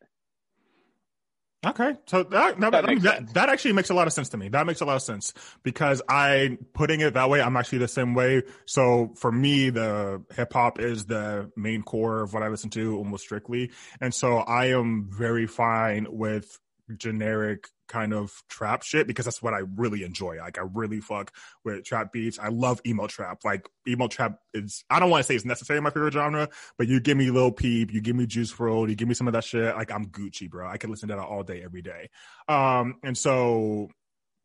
[1.67, 4.50] Okay, so that that, that, that, that, actually makes a lot of sense to me.
[4.50, 7.88] That makes a lot of sense because I putting it that way, I'm actually the
[7.88, 8.43] same way.
[8.65, 12.98] So for me, the hip hop is the main core of what I listen to
[12.98, 13.71] almost strictly,
[14.02, 16.60] and so I am very fine with
[16.98, 20.38] generic kind of trap shit because that's what I really enjoy.
[20.38, 21.32] Like I really fuck
[21.63, 22.39] with trap beats.
[22.39, 23.39] I love emo trap.
[23.43, 26.88] Like emo trap is I don't want to say it's necessarily my favorite genre, but
[26.88, 29.34] you give me Lil Peep, you give me Juice WRLD, you give me some of
[29.34, 29.76] that shit.
[29.76, 30.67] Like I'm Gucci, bro.
[30.67, 32.10] I can listen to that all day, every day.
[32.48, 33.89] Um, and so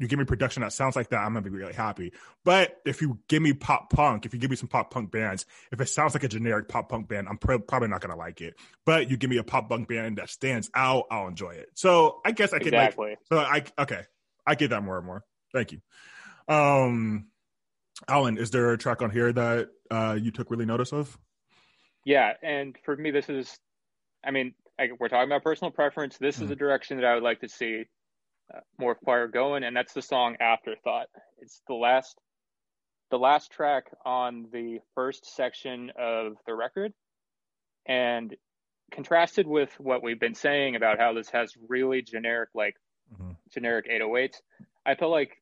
[0.01, 2.13] you give me production that sounds like that, I'm gonna be really happy.
[2.43, 5.45] But if you give me pop punk, if you give me some pop punk bands,
[5.71, 8.41] if it sounds like a generic pop punk band, I'm pr- probably not gonna like
[8.41, 8.55] it.
[8.87, 11.69] But you give me a pop punk band that stands out, I'll enjoy it.
[11.75, 13.11] So I guess I can exactly.
[13.11, 13.19] like.
[13.29, 14.03] So I okay,
[14.47, 15.23] I get that more and more.
[15.53, 15.81] Thank you.
[16.49, 17.27] Um,
[18.09, 21.19] Alan, is there a track on here that uh, you took really notice of?
[22.07, 23.59] Yeah, and for me, this is,
[24.25, 26.17] I mean, I, we're talking about personal preference.
[26.17, 26.45] This mm.
[26.45, 27.85] is the direction that I would like to see
[28.81, 31.07] Morph Choir going, and that's the song Afterthought.
[31.41, 32.19] It's the last
[33.11, 36.93] the last track on the first section of the record,
[37.87, 38.35] and
[38.93, 42.77] contrasted with what we've been saying about how this has really generic like
[43.13, 43.33] mm-hmm.
[43.53, 44.37] generic 808s,
[44.85, 45.37] I felt like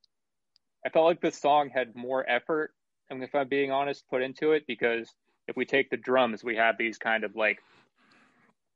[0.85, 2.73] I felt like this song had more effort,
[3.09, 5.09] and if I'm being honest, put into it because
[5.47, 7.59] if we take the drums, we have these kind of like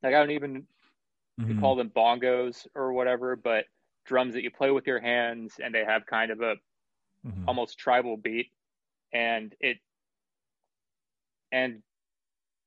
[0.01, 0.67] like I don't even
[1.39, 1.59] mm-hmm.
[1.59, 3.65] call them bongos or whatever, but
[4.05, 6.55] drums that you play with your hands and they have kind of a
[7.25, 7.47] mm-hmm.
[7.47, 8.51] almost tribal beat.
[9.13, 9.77] And it
[11.51, 11.81] and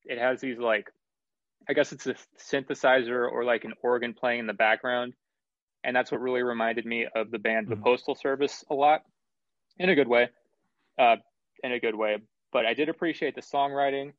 [0.05, 0.89] it has these like
[1.69, 5.15] i guess it's a synthesizer or like an organ playing in the background.
[5.85, 7.79] And that's what really reminded me of the band mm-hmm.
[7.79, 9.03] the postal service a lot.
[9.79, 10.29] In a good way.
[10.99, 11.17] Uh
[11.63, 12.19] in a good way.
[12.53, 14.13] But i did appreciate the songwriting.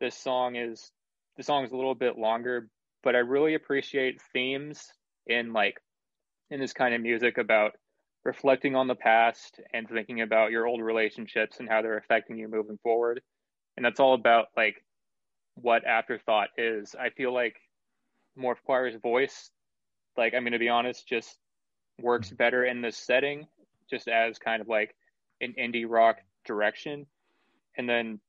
[0.00, 0.92] This song is
[1.36, 2.68] the song is a little bit longer
[3.02, 4.92] but i really appreciate themes
[5.26, 5.80] in like
[6.50, 7.72] in this kind of music about
[8.24, 12.48] reflecting on the past and thinking about your old relationships and how they're affecting you
[12.48, 13.20] moving forward.
[13.76, 14.84] And that's all about like
[15.54, 16.94] what afterthought is.
[16.98, 17.56] I feel like
[18.38, 19.50] Morph Choir's voice,
[20.16, 21.38] like I'm going to be honest, just
[22.00, 22.36] works mm-hmm.
[22.36, 23.46] better in this setting,
[23.88, 24.94] just as kind of like
[25.40, 27.06] an indie rock direction.
[27.76, 28.20] And then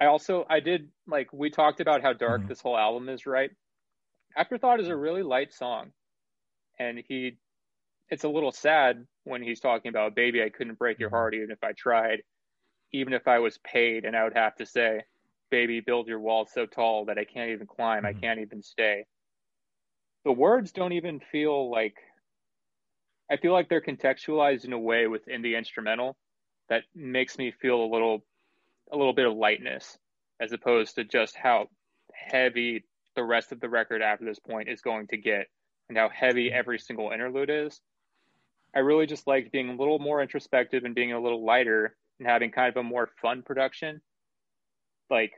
[0.00, 2.48] I also I did like we talked about how dark mm-hmm.
[2.48, 3.50] this whole album is, right?
[4.36, 5.92] Afterthought is a really light song.
[6.78, 7.38] And he
[8.10, 11.16] it's a little sad when he's talking about baby I couldn't break your mm-hmm.
[11.16, 12.22] heart even if I tried,
[12.92, 15.02] even if I was paid and I would have to say,
[15.50, 18.18] Baby, build your wall so tall that I can't even climb, mm-hmm.
[18.18, 19.04] I can't even stay.
[20.24, 21.96] The words don't even feel like
[23.30, 26.16] I feel like they're contextualized in a way within the instrumental
[26.68, 28.24] that makes me feel a little
[28.92, 29.98] a little bit of lightness
[30.40, 31.68] as opposed to just how
[32.12, 32.84] heavy
[33.16, 35.46] the rest of the record after this point is going to get
[35.88, 36.58] and how heavy mm-hmm.
[36.58, 37.80] every single interlude is.
[38.74, 42.28] I really just liked being a little more introspective and being a little lighter and
[42.28, 44.00] having kind of a more fun production.
[45.10, 45.32] Like,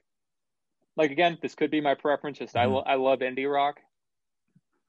[0.97, 2.39] like again, this could be my preference.
[2.39, 2.71] Just mm-hmm.
[2.71, 3.77] I, lo- I love indie rock,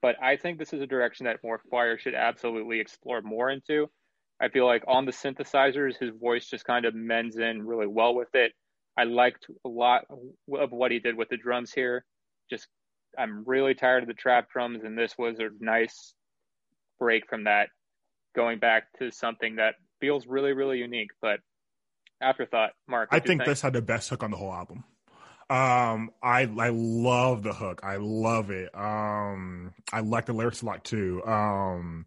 [0.02, 3.89] but I think this is a direction that Morph Choir should absolutely explore more into.
[4.39, 8.13] I feel like on the synthesizers, his voice just kind of mends in really well
[8.13, 8.54] with it.
[8.96, 12.06] I liked a lot of what he did with the drums here.
[12.50, 12.67] Just,
[13.17, 16.13] I'm really tired of the trap drums, and this was a nice
[17.00, 17.70] break from that,
[18.36, 21.12] going back to something that feels really, really unique.
[21.22, 21.39] But
[22.22, 23.10] afterthought, Mark.
[23.12, 24.84] I think, think this had the best hook on the whole album.
[25.50, 27.82] Um, I I love the hook.
[27.84, 28.70] I love it.
[28.76, 31.24] Um, I like the lyrics a lot too.
[31.26, 32.06] Um,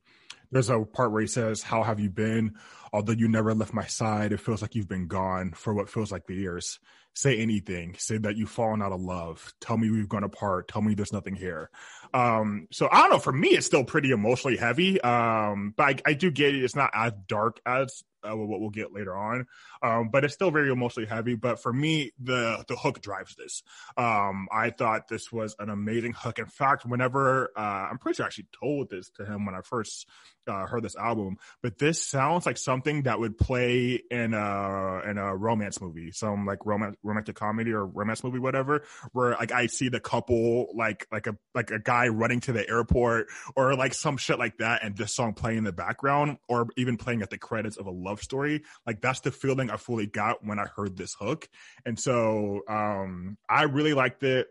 [0.51, 2.57] there's a part where he says, How have you been?
[2.93, 6.11] Although you never left my side, it feels like you've been gone for what feels
[6.11, 6.81] like the years.
[7.15, 7.97] Say anything.
[7.99, 9.53] Say that you've fallen out of love.
[9.61, 10.69] Tell me we've gone apart.
[10.69, 11.71] Tell me there's nothing here.
[12.15, 13.19] Um, so I don't know.
[13.19, 15.01] For me, it's still pretty emotionally heavy.
[15.01, 16.63] Um, but I, I do get it.
[16.63, 19.47] It's not as dark as uh, what we'll get later on.
[19.83, 21.35] Um, but it's still very emotionally heavy.
[21.35, 23.63] But for me, the the hook drives this.
[23.97, 26.39] Um, I thought this was an amazing hook.
[26.39, 29.61] In fact, whenever uh, I'm pretty sure I actually told this to him when I
[29.63, 30.07] first
[30.51, 35.19] uh, heard this album, but this sounds like something that would play in a in
[35.19, 38.85] a romance movie, some like romance romantic comedy or romance movie, whatever.
[39.13, 42.69] Where like I see the couple like like a like a guy running to the
[42.69, 46.67] airport or like some shit like that, and this song playing in the background, or
[46.77, 48.63] even playing at the credits of a love story.
[48.87, 51.49] Like that's the feeling I fully got when I heard this hook,
[51.87, 54.49] and so um I really liked it.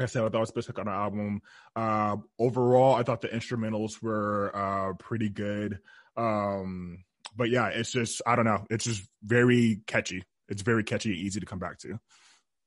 [0.00, 1.42] I said, I thought it was best hook on the album.
[1.74, 5.78] Uh, overall, I thought the instrumentals were uh, pretty good.
[6.16, 7.04] Um,
[7.36, 8.66] but yeah, it's just I don't know.
[8.70, 10.24] It's just very catchy.
[10.48, 11.98] It's very catchy, easy to come back to.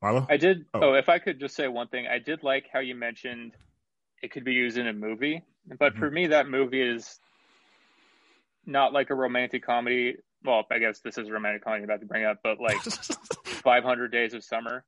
[0.04, 0.26] Marlo?
[0.30, 0.66] I did.
[0.74, 0.80] Oh.
[0.82, 0.94] oh.
[0.94, 3.54] if I could just say one thing, I did like how you mentioned
[4.22, 5.44] it could be used in a movie,
[5.80, 6.00] but mm-hmm.
[6.00, 7.20] for me, that movie is
[8.66, 10.16] not like a romantic comedy.
[10.44, 12.82] Well, I guess this is a romantic comedy I'm about to bring up, but like
[13.46, 14.84] 500 Days of Summer,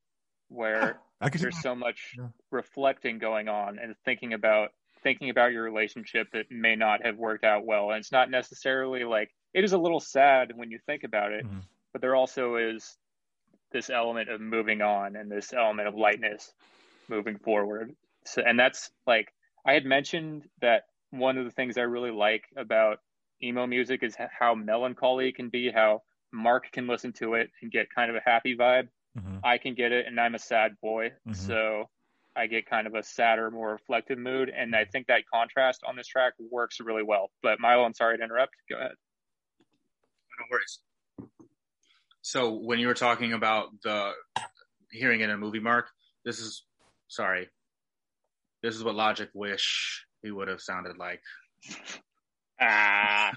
[0.49, 0.99] where
[1.31, 2.27] there's so much yeah.
[2.51, 4.69] reflecting going on and thinking about
[5.03, 7.91] thinking about your relationship that may not have worked out well.
[7.91, 11.45] And it's not necessarily like it is a little sad when you think about it,
[11.45, 11.59] mm-hmm.
[11.91, 12.97] but there also is
[13.71, 16.51] this element of moving on and this element of lightness
[17.09, 17.93] moving forward.
[18.25, 19.27] So, and that's like
[19.65, 22.99] I had mentioned that one of the things I really like about
[23.41, 27.71] emo music is how melancholy it can be, how Mark can listen to it and
[27.71, 28.87] get kind of a happy vibe.
[29.17, 29.37] Mm-hmm.
[29.43, 31.33] I can get it, and I'm a sad boy, mm-hmm.
[31.33, 31.89] so
[32.35, 34.49] I get kind of a sadder, more reflective mood.
[34.49, 37.29] And I think that contrast on this track works really well.
[37.41, 38.53] But Milo, I'm sorry to interrupt.
[38.69, 38.93] Go ahead.
[40.39, 40.79] No worries.
[42.21, 44.13] So when you were talking about the
[44.91, 45.89] hearing in a movie, Mark,
[46.25, 46.63] this is
[47.07, 47.49] sorry.
[48.63, 51.21] This is what Logic wish he would have sounded like.
[52.59, 53.33] ah,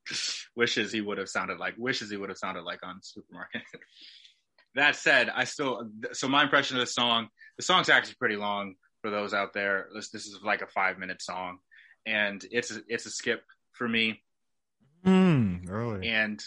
[0.56, 1.74] wishes he would have sounded like.
[1.78, 3.62] Wishes he would have sounded like on Supermarket.
[4.76, 7.28] That said, I still so my impression of the song.
[7.56, 9.88] The song's actually pretty long for those out there.
[9.94, 11.58] This this is like a five minute song,
[12.06, 14.22] and it's a, it's a skip for me.
[15.04, 16.08] Mm, really.
[16.08, 16.42] And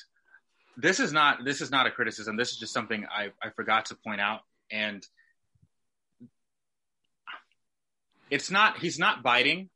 [0.78, 2.38] this is not this is not a criticism.
[2.38, 5.06] This is just something I I forgot to point out, and
[8.30, 9.70] it's not he's not biting,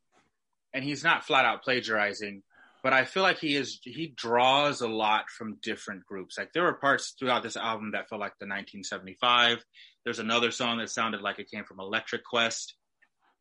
[0.73, 2.43] and he's not flat out plagiarizing
[2.83, 6.37] but I feel like he is he draws a lot from different groups.
[6.37, 9.63] Like there were parts throughout this album that felt like the 1975.
[10.03, 12.75] There's another song that sounded like it came from Electric Guest.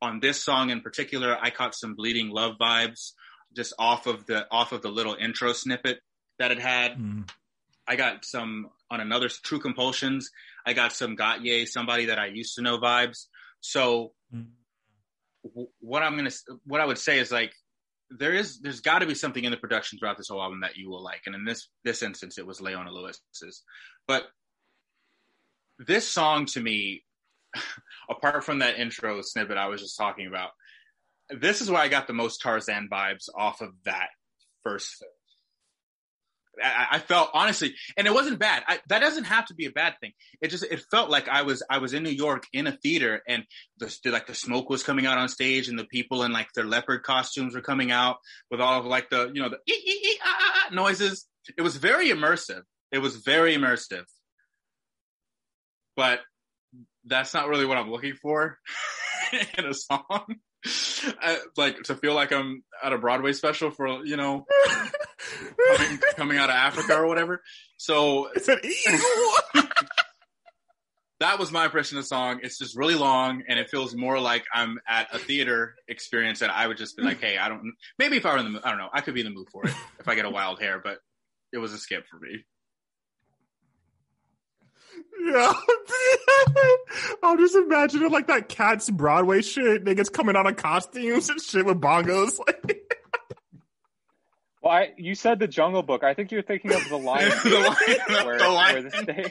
[0.00, 3.12] On this song in particular, I caught some Bleeding Love vibes
[3.54, 5.98] just off of the off of the little intro snippet
[6.38, 6.92] that it had.
[6.92, 7.28] Mm.
[7.86, 10.30] I got some on another True Compulsions.
[10.64, 13.26] I got some Gotye, somebody that I used to know vibes.
[13.60, 14.46] So mm.
[15.44, 16.30] w- what I'm gonna
[16.64, 17.52] what I would say is like
[18.18, 20.76] there is there's got to be something in the production throughout this whole album that
[20.76, 23.62] you will like, and in this this instance, it was Leona Lewis's.
[24.06, 24.24] But
[25.78, 27.04] this song to me,
[28.10, 30.50] apart from that intro snippet I was just talking about,
[31.30, 34.08] this is where I got the most Tarzan vibes off of that
[34.62, 35.04] first
[36.62, 38.62] I, I, felt honestly, and it wasn't bad.
[38.66, 40.12] I, that doesn't have to be a bad thing.
[40.40, 43.22] It just it felt like I was I was in New York in a theater,
[43.26, 43.44] and
[43.78, 46.48] the, the like the smoke was coming out on stage, and the people in like
[46.54, 48.16] their leopard costumes were coming out
[48.50, 51.26] with all of like the you know the ee, ee, ee, ah, ah, ah, noises.
[51.56, 52.62] It was very immersive.
[52.90, 54.04] It was very immersive,
[55.96, 56.20] but
[57.04, 58.58] that's not really what I'm looking for
[59.58, 60.36] in a song.
[61.20, 64.46] I, like to feel like I'm at a Broadway special for you know
[65.76, 67.42] coming, coming out of Africa or whatever.
[67.76, 69.68] So it's an eagle.
[71.20, 72.40] that was my impression of the song.
[72.42, 76.50] It's just really long and it feels more like I'm at a theater experience that
[76.50, 77.74] I would just be like, hey, I don't.
[77.98, 79.48] Maybe if I were in the, I don't know, I could be in the mood
[79.50, 80.98] for it if I get a wild hair, but
[81.52, 82.44] it was a skip for me.
[85.24, 85.52] Yeah.
[87.22, 89.84] I'm just imagining like that Cats Broadway shit.
[89.84, 92.38] Niggas coming out of costumes and shit with bongos.
[94.62, 96.04] well, I, you said the Jungle Book.
[96.04, 99.30] I think you're thinking of the Lion the Lion, where, the Lion where the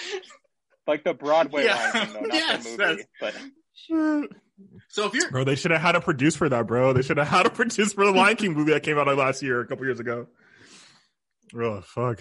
[0.86, 1.90] like the Broadway yeah.
[1.94, 3.04] Lion though, not yes, the movie.
[3.20, 3.34] But
[4.88, 6.92] so if you're bro, they should have had a produce for that, bro.
[6.92, 9.16] They should have had a produce for the Lion King movie that came out like
[9.16, 10.26] last year, a couple years ago.
[11.56, 12.20] Oh fuck!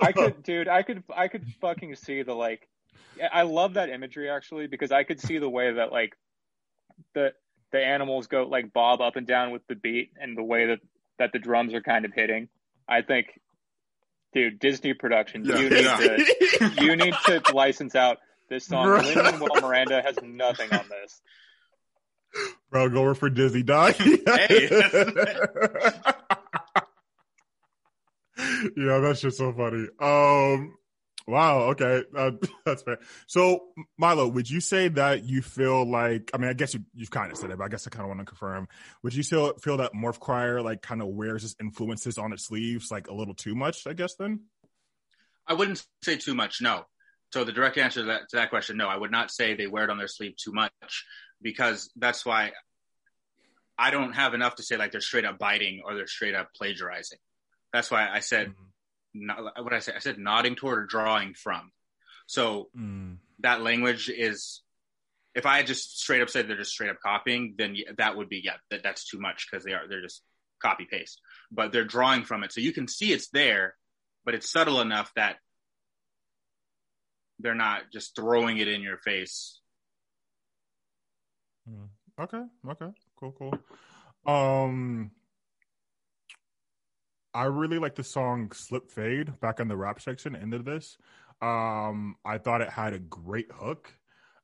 [0.00, 0.68] I could, dude.
[0.68, 2.66] I could, I could fucking see the like.
[3.30, 6.14] I love that imagery actually because I could see the way that like
[7.14, 7.34] the
[7.72, 10.80] the animals go like bob up and down with the beat and the way that
[11.18, 12.48] that the drums are kind of hitting.
[12.88, 13.26] I think,
[14.34, 15.58] dude, Disney Productions, yeah.
[15.58, 15.96] you need yeah.
[15.96, 18.88] to you need to license out this song.
[18.88, 21.20] Lin-Manuel Miranda has nothing on this.
[22.70, 23.94] Bro, go over for Disney, dog.
[23.94, 24.16] hey
[28.76, 29.86] yeah, that's just so funny.
[30.00, 30.74] Um,
[31.26, 31.60] wow.
[31.70, 32.32] Okay, uh,
[32.66, 32.98] that's fair.
[33.26, 33.64] So,
[33.98, 36.30] Milo, would you say that you feel like?
[36.34, 38.02] I mean, I guess you, you've kind of said it, but I guess I kind
[38.02, 38.68] of want to confirm.
[39.02, 42.46] Would you still feel that Morph Choir like kind of wears its influences on its
[42.46, 43.86] sleeves like a little too much?
[43.86, 44.40] I guess then.
[45.46, 46.60] I wouldn't say too much.
[46.60, 46.86] No.
[47.32, 49.66] So the direct answer to that, to that question, no, I would not say they
[49.66, 51.06] wear it on their sleeve too much
[51.40, 52.52] because that's why
[53.78, 56.50] I don't have enough to say like they're straight up biting or they're straight up
[56.54, 57.18] plagiarizing.
[57.72, 58.64] That's why I said, mm-hmm.
[59.14, 61.70] Not, what I said, I said nodding toward or drawing from.
[62.26, 63.16] So mm.
[63.40, 64.62] that language is,
[65.34, 68.42] if I just straight up said they're just straight up copying, then that would be,
[68.44, 70.22] yeah, that, that's too much because they are, they're just
[70.60, 71.20] copy paste,
[71.50, 72.52] but they're drawing from it.
[72.52, 73.74] So you can see it's there,
[74.24, 75.36] but it's subtle enough that
[77.40, 79.60] they're not just throwing it in your face.
[81.68, 81.88] Mm.
[82.20, 82.42] Okay.
[82.68, 82.88] Okay.
[83.18, 83.32] Cool.
[83.32, 83.54] Cool.
[84.26, 85.10] Um,
[87.34, 90.98] I really like the song Slip Fade back in the rap section, end of this.
[91.40, 93.92] Um, I thought it had a great hook.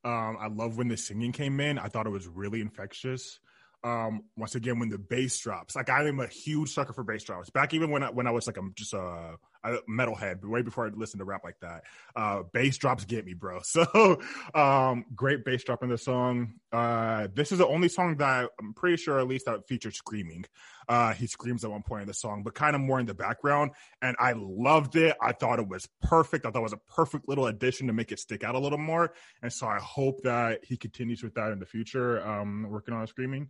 [0.03, 1.77] Um, I love when the singing came in.
[1.77, 3.39] I thought it was really infectious.
[3.83, 7.23] Um, once again, when the bass drops, like I am a huge sucker for bass
[7.23, 7.49] drops.
[7.49, 10.85] Back even when I, when I was like I'm just a metalhead, but way before
[10.85, 11.83] I listened to rap like that.
[12.15, 13.59] Uh, bass drops get me, bro.
[13.69, 14.19] So,
[14.55, 16.55] um, great bass drop in the song.
[16.71, 20.45] Uh, this is the only song that I'm pretty sure, at least, that featured screaming.
[20.87, 23.13] Uh, he screams at one point in the song, but kind of more in the
[23.13, 23.71] background.
[24.01, 25.15] And I loved it.
[25.21, 26.45] I thought it was perfect.
[26.45, 28.79] I thought it was a perfect little addition to make it stick out a little
[28.79, 29.13] more.
[29.43, 33.05] And so I hope that he continues with that in the future, um, working on
[33.05, 33.49] screaming.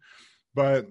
[0.53, 0.87] But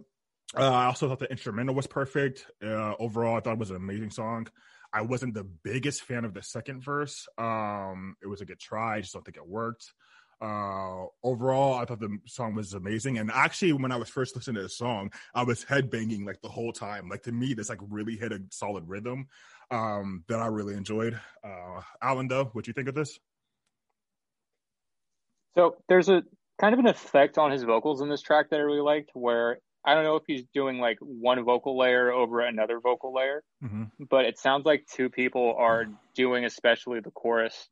[0.56, 2.46] uh, I also thought the instrumental was perfect.
[2.62, 4.48] Uh, overall, I thought it was an amazing song.
[4.92, 7.26] I wasn't the biggest fan of the second verse.
[7.36, 8.96] Um, it was a good try.
[8.96, 9.92] I just don't think it worked.
[10.40, 13.18] Uh, overall, I thought the song was amazing.
[13.18, 16.48] And actually, when I was first listening to the song, I was headbanging like the
[16.48, 17.08] whole time.
[17.08, 19.26] Like to me, this like really hit a solid rhythm
[19.70, 21.18] um, that I really enjoyed.
[21.44, 23.18] Uh, Alan, though, what do you think of this?
[25.56, 26.22] So there's a
[26.60, 29.58] kind of an effect on his vocals in this track that I really liked, where
[29.88, 33.84] I don't know if he's doing like one vocal layer over another vocal layer, mm-hmm.
[34.10, 37.70] but it sounds like two people are doing especially the chorus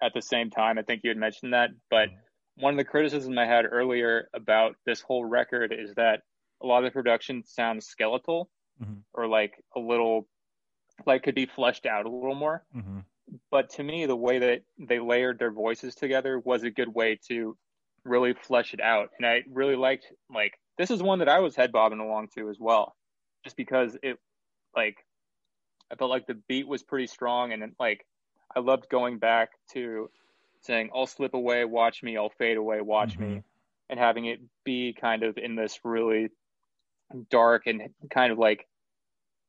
[0.00, 0.78] at the same time.
[0.78, 2.10] I think you had mentioned that, but
[2.54, 6.20] one of the criticisms I had earlier about this whole record is that
[6.62, 8.48] a lot of the production sounds skeletal
[8.80, 9.00] mm-hmm.
[9.12, 10.28] or like a little
[11.04, 12.62] like could be fleshed out a little more.
[12.76, 13.00] Mm-hmm.
[13.50, 17.18] But to me, the way that they layered their voices together was a good way
[17.26, 17.56] to
[18.04, 19.10] really flesh it out.
[19.18, 22.48] And I really liked like this is one that I was head bobbing along to
[22.50, 22.94] as well,
[23.44, 24.18] just because it
[24.76, 24.96] like
[25.90, 28.06] I felt like the beat was pretty strong and like
[28.54, 30.10] I loved going back to
[30.60, 33.34] saying I'll slip away, watch me, I'll fade away, watch mm-hmm.
[33.34, 33.42] me,
[33.90, 36.30] and having it be kind of in this really
[37.30, 38.66] dark and kind of like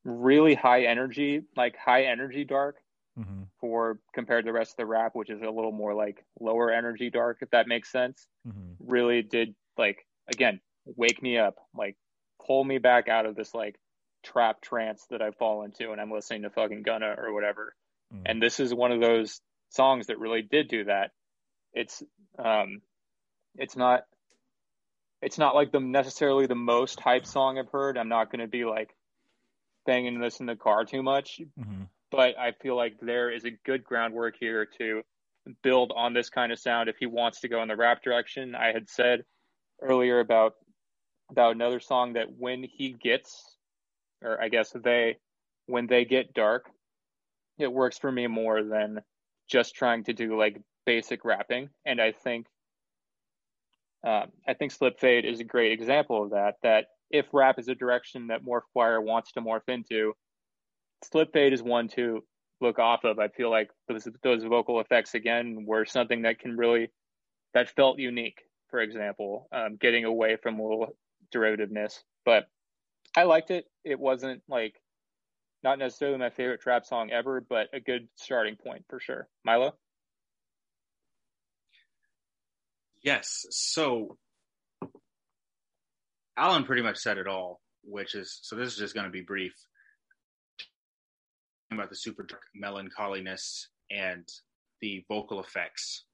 [0.04, 2.76] really high energy, like high energy dark
[3.18, 3.42] mm-hmm.
[3.60, 6.70] for compared to the rest of the rap, which is a little more like lower
[6.70, 8.28] energy dark, if that makes sense.
[8.46, 8.90] Mm-hmm.
[8.90, 10.60] Really did like again
[10.94, 11.96] wake me up, like
[12.46, 13.76] pull me back out of this like
[14.22, 17.74] trap trance that I fall into and I'm listening to fucking Gunna or whatever.
[18.14, 18.22] Mm-hmm.
[18.26, 21.10] And this is one of those songs that really did do that.
[21.72, 22.02] It's
[22.38, 22.80] um
[23.56, 24.02] it's not
[25.22, 27.96] it's not like the necessarily the most hype song I've heard.
[27.96, 28.90] I'm not going to be like
[29.86, 31.84] banging this in the car too much, mm-hmm.
[32.10, 35.02] but I feel like there is a good groundwork here to
[35.62, 38.54] build on this kind of sound if he wants to go in the rap direction.
[38.54, 39.24] I had said
[39.80, 40.54] earlier about
[41.30, 43.56] about another song that when he gets,
[44.22, 45.16] or I guess they,
[45.66, 46.70] when they get dark,
[47.58, 49.00] it works for me more than
[49.48, 51.70] just trying to do like basic rapping.
[51.84, 52.46] And I think
[54.06, 56.54] um, I think Slip Fade is a great example of that.
[56.62, 60.12] That if rap is a direction that Morph Choir wants to morph into,
[61.10, 62.22] Slip Fade is one to
[62.60, 63.18] look off of.
[63.18, 66.90] I feel like those those vocal effects again were something that can really
[67.54, 68.38] that felt unique.
[68.70, 70.96] For example, um, getting away from a little
[71.34, 72.48] derivativeness, but
[73.16, 73.66] I liked it.
[73.84, 74.80] It wasn't like
[75.62, 79.28] not necessarily my favorite trap song ever, but a good starting point for sure.
[79.44, 79.74] Milo.
[83.02, 83.46] Yes.
[83.50, 84.18] So
[86.36, 89.22] Alan pretty much said it all, which is so this is just going to be
[89.22, 89.54] brief
[91.72, 94.28] about the super dark melancholiness and
[94.80, 96.04] the vocal effects.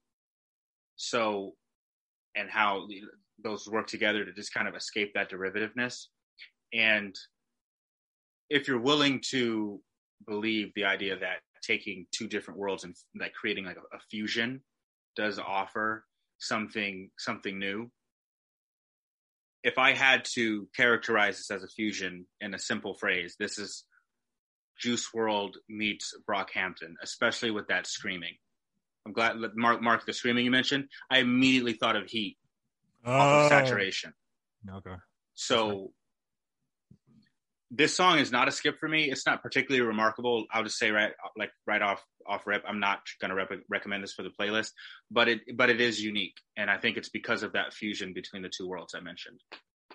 [0.95, 1.55] So,
[2.35, 2.87] and how
[3.41, 6.07] those work together to just kind of escape that derivativeness.
[6.73, 7.15] And
[8.49, 9.81] if you're willing to
[10.27, 14.61] believe the idea that taking two different worlds and like creating like a, a fusion
[15.15, 16.05] does offer
[16.39, 17.89] something something new.
[19.63, 23.85] If I had to characterize this as a fusion in a simple phrase, this is
[24.77, 28.33] Juice WRLD meets Brockhampton, especially with that screaming.
[29.05, 30.85] I'm glad Mark Mark the screaming you mentioned.
[31.09, 32.37] I immediately thought of Heat,
[33.05, 33.11] oh.
[33.11, 33.49] off of oh.
[33.49, 34.13] Saturation.
[34.69, 34.95] Okay.
[35.35, 35.91] So
[37.75, 39.09] this song is not a skip for me.
[39.09, 40.45] It's not particularly remarkable.
[40.51, 44.03] I'll just say right like right off off rip, I'm not going to rep- recommend
[44.03, 44.71] this for the playlist,
[45.09, 48.43] but it but it is unique, and I think it's because of that fusion between
[48.43, 49.39] the two worlds I mentioned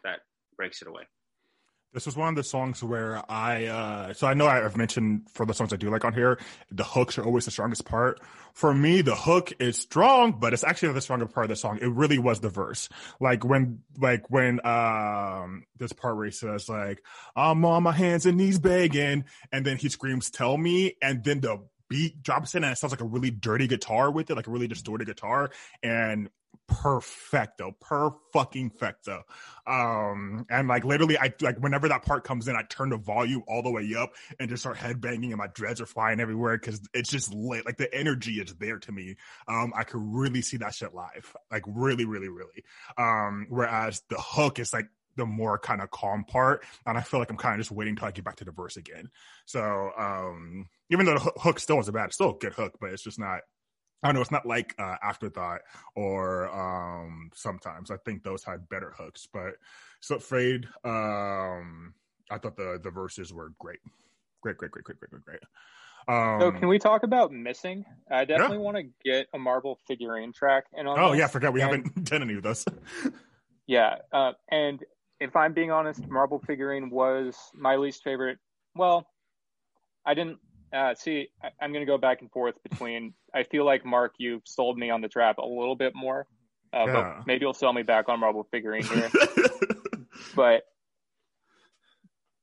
[0.03, 0.21] that
[0.57, 1.05] breaks it away.
[1.95, 5.47] This was one of the songs where I, uh, so I know I've mentioned for
[5.47, 6.39] the songs I do like on here,
[6.71, 8.21] the hooks are always the strongest part.
[8.53, 11.79] For me, the hook is strong, but it's actually the stronger part of the song.
[11.81, 12.91] It really was the verse.
[13.21, 17.03] Like when, like when, um, this part where he says like,
[17.35, 21.41] I'm on my hands and knees begging, and then he screams, tell me, and then
[21.41, 24.47] the beat drops in and it sounds like a really dirty guitar with it, like
[24.47, 25.51] a really distorted guitar.
[25.83, 26.29] And
[26.69, 29.23] perfecto, per fucking fecto.
[29.67, 33.43] Um, and like literally, I like whenever that part comes in, I turn the volume
[33.49, 36.81] all the way up and just start headbanging, and my dreads are flying everywhere because
[36.95, 37.67] it's just lit.
[37.67, 39.17] Like the energy is there to me.
[39.49, 42.65] Um, I could really see that shit live, like really, really, really.
[42.97, 47.19] Um, whereas the hook is like the more kind of calm part, and I feel
[47.19, 49.11] like I'm kind of just waiting till I get back to the verse again.
[49.47, 52.91] So, um, even though the hook still wasn't bad, it's still a good hook, but
[52.91, 53.41] it's just not
[54.03, 55.61] I know it's not like uh, Afterthought
[55.97, 57.91] or um, sometimes.
[57.91, 59.55] I think those had better hooks, but
[60.01, 61.95] so Fade, um,
[62.31, 63.81] I thought the the verses were great,
[64.41, 65.41] great, great, great, great, great, great, great.
[66.09, 67.85] Um, so can we talk about missing?
[68.11, 68.63] I definitely yeah.
[68.63, 70.65] want to get a marble figurine track.
[70.73, 72.65] And oh yeah, I forgot we and, haven't done any of those.
[73.67, 74.83] yeah, uh, and
[75.21, 78.39] if I'm being honest, marble figurine was my least favorite.
[78.75, 79.07] Well,
[80.07, 80.39] I didn't
[80.73, 83.15] uh, see, I, am going to go back and forth between.
[83.35, 86.27] I feel like Mark, you sold me on the trap a little bit more,
[86.73, 86.93] uh, yeah.
[86.93, 89.11] but maybe you'll sell me back on Marble figurine here.
[90.35, 90.63] but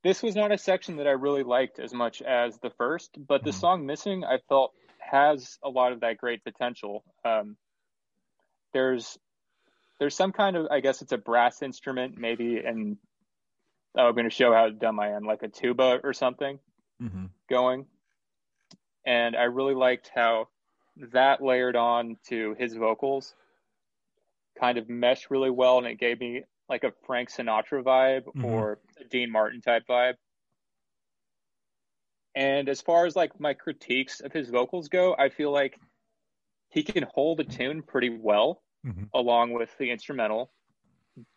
[0.04, 3.18] this was not a section that I really liked as much as the first.
[3.18, 3.60] But the mm.
[3.60, 7.04] song "Missing," I felt has a lot of that great potential.
[7.24, 7.58] Um,
[8.74, 9.18] there's
[10.00, 12.98] there's some kind of I guess it's a brass instrument maybe, and
[13.98, 16.60] oh, I'm going to show how dumb I am, like a tuba or something
[17.02, 17.26] mm-hmm.
[17.50, 17.86] going
[19.06, 20.48] and I really liked how
[21.14, 23.36] that layered on to his vocals
[24.60, 28.46] kind of meshed really well and it gave me like a Frank Sinatra vibe mm-hmm.
[28.46, 30.16] or a Dean Martin type vibe.
[32.34, 35.80] And as far as like my critiques of his vocals go, I feel like
[36.70, 39.04] he can hold a tune pretty well mm-hmm.
[39.14, 40.52] along with the instrumental,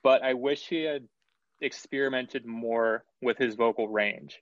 [0.03, 1.07] but I wish he had
[1.61, 4.41] experimented more with his vocal range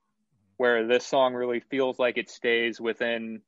[0.57, 3.43] where this song really feels like it stays within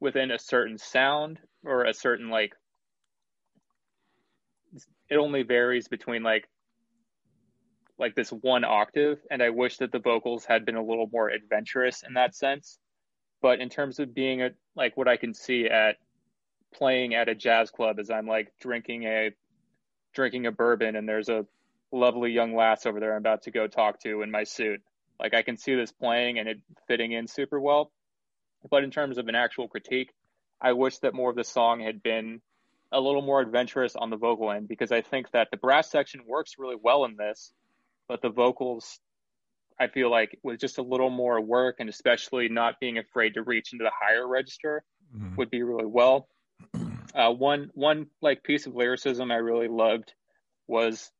[0.00, 2.54] within a certain sound or a certain like
[5.10, 6.48] it only varies between like
[7.98, 11.28] like this one octave, and I wish that the vocals had been a little more
[11.28, 12.78] adventurous in that sense.
[13.42, 15.96] But in terms of being a like what I can see at
[16.72, 19.30] playing at a jazz club as I'm like drinking a
[20.14, 21.44] drinking a bourbon and there's a
[21.92, 24.80] lovely young lass over there I'm about to go talk to in my suit.
[25.20, 27.92] Like I can see this playing and it fitting in super well.
[28.70, 30.10] But in terms of an actual critique,
[30.60, 32.40] I wish that more of the song had been
[32.92, 36.22] a little more adventurous on the vocal end because I think that the brass section
[36.26, 37.52] works really well in this,
[38.08, 38.98] but the vocals
[39.78, 43.42] I feel like with just a little more work and especially not being afraid to
[43.42, 44.82] reach into the higher register
[45.16, 45.36] mm-hmm.
[45.36, 46.28] would be really well.
[47.14, 50.12] Uh, one one like piece of lyricism I really loved
[50.66, 51.10] was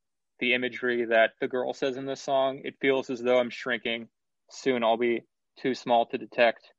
[0.41, 2.61] the imagery that the girl says in this song.
[2.65, 4.09] It feels as though I'm shrinking.
[4.51, 5.23] Soon I'll be
[5.61, 6.73] too small to detect.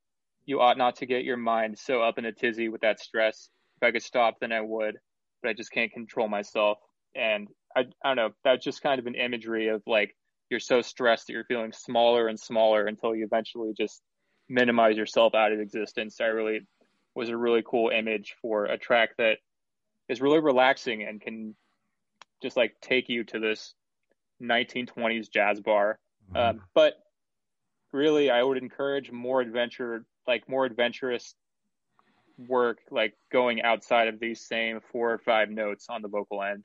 [0.45, 3.49] You ought not to get your mind so up in a tizzy with that stress.
[3.77, 4.97] If I could stop, then I would,
[5.41, 6.77] but I just can't control myself.
[7.15, 8.29] And I, I don't know.
[8.43, 10.15] That's just kind of an imagery of like
[10.49, 14.01] you're so stressed that you're feeling smaller and smaller until you eventually just
[14.49, 16.19] minimize yourself out of existence.
[16.19, 16.61] I really
[17.15, 19.37] was a really cool image for a track that
[20.09, 21.55] is really relaxing and can
[22.41, 23.73] just like take you to this
[24.41, 25.99] 1920s jazz bar.
[26.33, 26.57] Mm-hmm.
[26.57, 26.93] Um, but
[27.93, 31.35] really, I would encourage more adventure, like more adventurous
[32.37, 36.63] work, like going outside of these same four or five notes on the vocal end.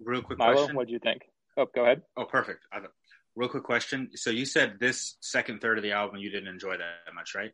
[0.00, 0.76] Real quick Milo, question.
[0.76, 1.22] What do you think?
[1.56, 2.02] Oh, go ahead.
[2.16, 2.64] Oh, perfect.
[3.34, 4.10] Real quick question.
[4.14, 7.52] So you said this second third of the album you didn't enjoy that much, right?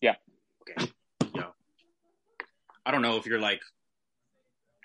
[0.00, 0.14] Yeah.
[0.62, 0.90] Okay.
[1.34, 1.48] Yeah.
[2.84, 3.60] I don't know if you're like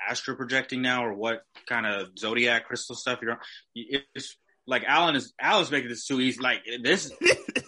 [0.10, 3.38] astro projecting now or what kind of zodiac crystal stuff you're on.
[3.76, 4.36] It's
[4.68, 6.41] like Alan is Alan's making this too easy.
[6.41, 7.12] Like this,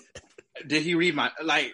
[0.67, 1.73] did he read my like?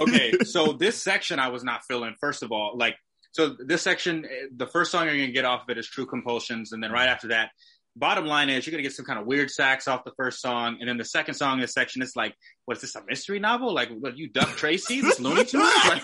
[0.00, 2.14] Okay, so this section I was not feeling.
[2.20, 2.96] First of all, like
[3.32, 6.72] so this section, the first song you're gonna get off of it is True Compulsions,
[6.72, 7.50] and then right after that,
[7.96, 10.78] bottom line is you're gonna get some kind of weird sax off the first song,
[10.80, 12.34] and then the second song in this section is like,
[12.64, 13.74] what is this a mystery novel?
[13.74, 15.70] Like, what you Duck Tracy, this Looney Tunes?
[15.88, 16.02] Like,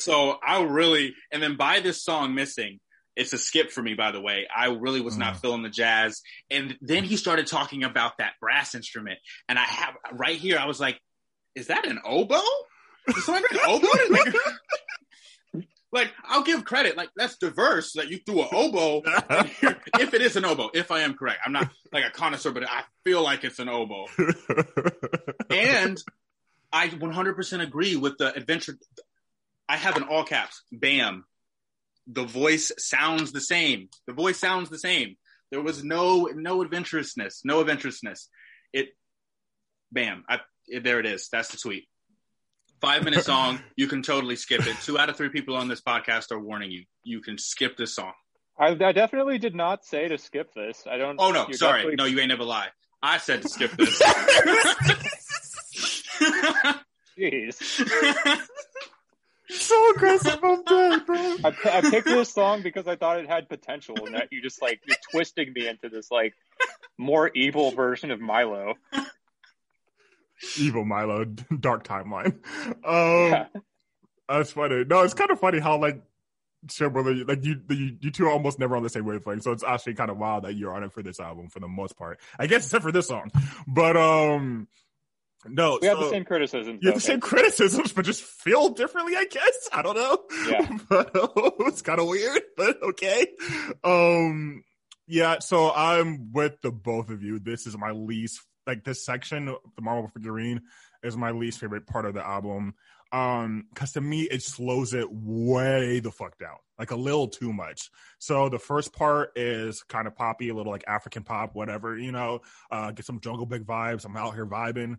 [0.00, 2.80] so I really, and then by this song missing,
[3.16, 4.46] it's a skip for me, by the way.
[4.54, 5.40] I really was not mm.
[5.40, 6.22] feeling the jazz.
[6.50, 9.18] And then he started talking about that brass instrument.
[9.48, 10.98] And I have right here, I was like,
[11.54, 12.40] is that an oboe?
[13.08, 13.88] Is that an oboe?
[14.10, 14.34] Like,
[15.92, 16.96] like, I'll give credit.
[16.96, 19.02] Like, that's diverse that you threw an oboe.
[19.98, 21.40] if it is an oboe, if I am correct.
[21.44, 24.06] I'm not like a connoisseur, but I feel like it's an oboe.
[25.50, 26.02] and
[26.72, 28.78] I 100% agree with the adventure.
[29.70, 31.24] I have an all caps, bam.
[32.08, 33.88] The voice sounds the same.
[34.08, 35.14] The voice sounds the same.
[35.52, 38.26] There was no no adventurousness, no adventurousness.
[38.72, 38.88] It,
[39.92, 40.24] bam.
[40.28, 41.28] I, it, there it is.
[41.30, 41.84] That's the tweet.
[42.80, 43.60] Five minute song.
[43.76, 44.76] you can totally skip it.
[44.82, 46.86] Two out of three people on this podcast are warning you.
[47.04, 48.12] You can skip this song.
[48.58, 50.82] I, I definitely did not say to skip this.
[50.90, 51.16] I don't.
[51.20, 51.82] Oh no, sorry.
[51.82, 51.94] Definitely...
[51.94, 52.70] No, you ain't never lie.
[53.00, 54.02] I said to skip this.
[57.16, 58.46] Jeez.
[59.50, 60.38] So aggressive.
[60.42, 61.16] I'm dead, bro.
[61.44, 64.60] I, I picked this song because I thought it had potential, and that you just
[64.62, 66.34] like you're twisting me into this like
[66.98, 68.74] more evil version of Milo.
[70.58, 71.24] Evil Milo,
[71.60, 72.38] dark timeline.
[72.84, 73.46] Um, yeah.
[74.28, 74.84] That's funny.
[74.84, 76.02] No, it's kind of funny how like
[76.68, 79.42] sure, brother, like you, you, you two are almost never on the same wavelength.
[79.42, 81.68] So it's actually kind of wild that you're on it for this album for the
[81.68, 82.20] most part.
[82.38, 83.30] I guess except for this song,
[83.66, 84.68] but um,
[85.46, 86.80] no, we so, have the same criticisms.
[86.82, 89.16] You have the same criticisms, but just feel differently.
[89.16, 90.18] I guess I don't know.
[90.48, 91.10] Yeah, but,
[91.60, 93.26] it's kind of weird, but okay.
[93.82, 94.64] Um,
[95.06, 95.38] yeah.
[95.38, 97.38] So I'm with the both of you.
[97.38, 100.60] This is my least like this section, the Marble figurine,
[101.02, 102.74] is my least favorite part of the album.
[103.12, 107.52] Um, because to me it slows it way the fuck down, like a little too
[107.52, 107.90] much.
[108.20, 112.12] So the first part is kind of poppy, a little like African pop, whatever, you
[112.12, 112.42] know.
[112.70, 114.04] Uh, get some jungle big vibes.
[114.04, 114.96] I'm out here vibing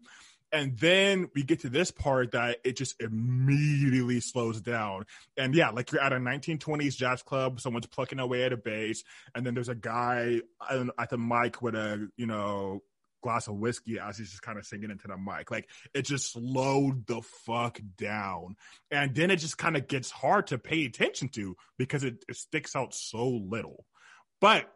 [0.51, 5.05] and then we get to this part that it just immediately slows down.
[5.37, 9.03] And yeah, like you're at a 1920s jazz club, someone's plucking away at a bass,
[9.33, 12.81] and then there's a guy at the mic with a, you know,
[13.21, 15.51] glass of whiskey as he's just kind of singing into the mic.
[15.51, 18.55] Like it just slowed the fuck down.
[18.89, 22.35] And then it just kind of gets hard to pay attention to because it, it
[22.35, 23.85] sticks out so little.
[24.39, 24.71] But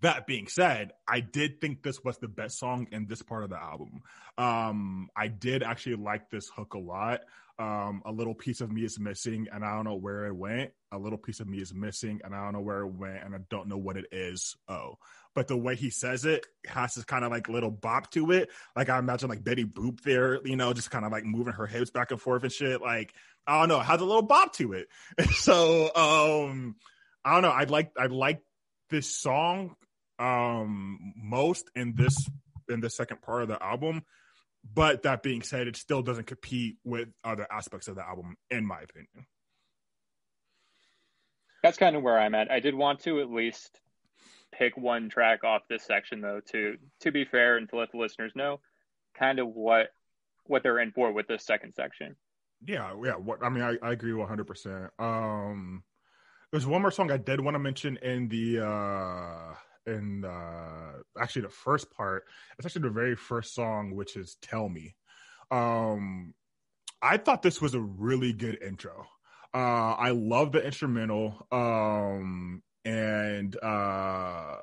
[0.00, 3.50] that being said, I did think this was the best song in this part of
[3.50, 4.02] the album.
[4.36, 7.20] Um, I did actually like this hook a lot.
[7.58, 10.70] Um, a little piece of me is missing, and I don't know where it went.
[10.92, 13.34] A little piece of me is missing, and I don't know where it went, and
[13.34, 14.56] I don't know what it is.
[14.68, 14.98] Oh,
[15.34, 18.50] but the way he says it has this kind of like little bop to it.
[18.76, 21.66] Like I imagine like Betty Boop there, you know, just kind of like moving her
[21.66, 22.80] hips back and forth and shit.
[22.80, 23.12] Like
[23.46, 24.88] I don't know, it has a little bop to it.
[25.34, 26.76] so um,
[27.24, 27.50] I don't know.
[27.50, 28.40] I like I like
[28.90, 29.74] this song
[30.18, 32.16] um most in this
[32.68, 34.02] in the second part of the album.
[34.74, 38.66] But that being said, it still doesn't compete with other aspects of the album, in
[38.66, 39.26] my opinion.
[41.62, 42.50] That's kind of where I'm at.
[42.50, 43.80] I did want to at least
[44.52, 47.98] pick one track off this section though to to be fair and to let the
[47.98, 48.60] listeners know
[49.18, 49.88] kind of what
[50.44, 52.16] what they're in for with this second section.
[52.66, 53.12] Yeah, yeah.
[53.12, 54.46] What I mean, I, I agree 100.
[54.46, 55.82] percent Um,
[56.50, 59.54] there's one more song I did want to mention in the uh
[59.88, 62.24] in uh actually the first part.
[62.58, 64.94] It's actually the very first song, which is "Tell Me."
[65.50, 66.34] Um,
[67.02, 69.06] I thought this was a really good intro.
[69.54, 71.46] Uh, I love the instrumental.
[71.50, 74.56] Um, and uh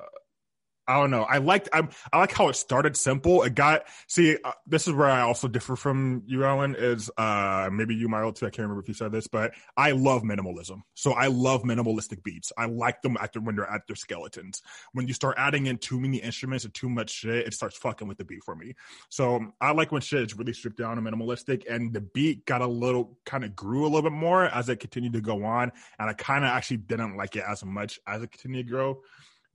[0.88, 1.22] I don't know.
[1.22, 3.42] I liked I, I like how it started simple.
[3.42, 4.36] It got see.
[4.42, 6.76] Uh, this is where I also differ from you, Alan.
[6.78, 8.46] Is uh maybe you, Milo, too.
[8.46, 10.82] I can't remember if you said this, but I love minimalism.
[10.94, 12.52] So I love minimalistic beats.
[12.56, 14.62] I like them at the, when they're at their skeletons.
[14.92, 18.06] When you start adding in too many instruments and too much shit, it starts fucking
[18.06, 18.74] with the beat for me.
[19.08, 22.60] So I like when shit is really stripped down and minimalistic, and the beat got
[22.60, 25.72] a little kind of grew a little bit more as it continued to go on,
[25.98, 29.02] and I kind of actually didn't like it as much as it continued to grow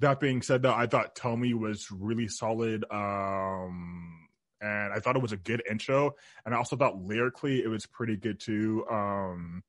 [0.01, 2.85] that being said, though, I thought Me was really solid.
[2.91, 4.27] Um,
[4.61, 6.15] and I thought it was a good intro.
[6.45, 8.85] And I also thought lyrically it was pretty good too.
[8.89, 9.63] Um,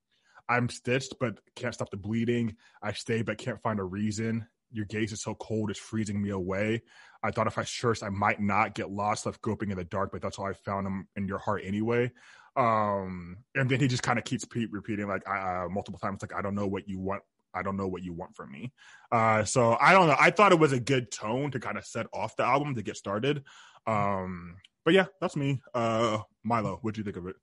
[0.48, 2.56] I'm stitched, but can't stop the bleeding.
[2.82, 4.46] I stay, but can't find a reason.
[4.70, 6.82] Your gaze is so cold, it's freezing me away.
[7.22, 10.12] I thought if I searched, I might not get lost, left groping in the dark,
[10.12, 12.10] but that's all I found him in your heart anyway.
[12.56, 16.42] Um, and then he just kind of keeps repeating like uh, multiple times, like I
[16.42, 17.22] don't know what you want
[17.54, 18.72] I don't know what you want from me.
[19.10, 20.16] Uh, so I don't know.
[20.18, 22.82] I thought it was a good tone to kind of set off the album to
[22.82, 23.44] get started.
[23.86, 25.60] Um, but yeah, that's me.
[25.74, 27.36] Uh, Milo, what'd you think of it?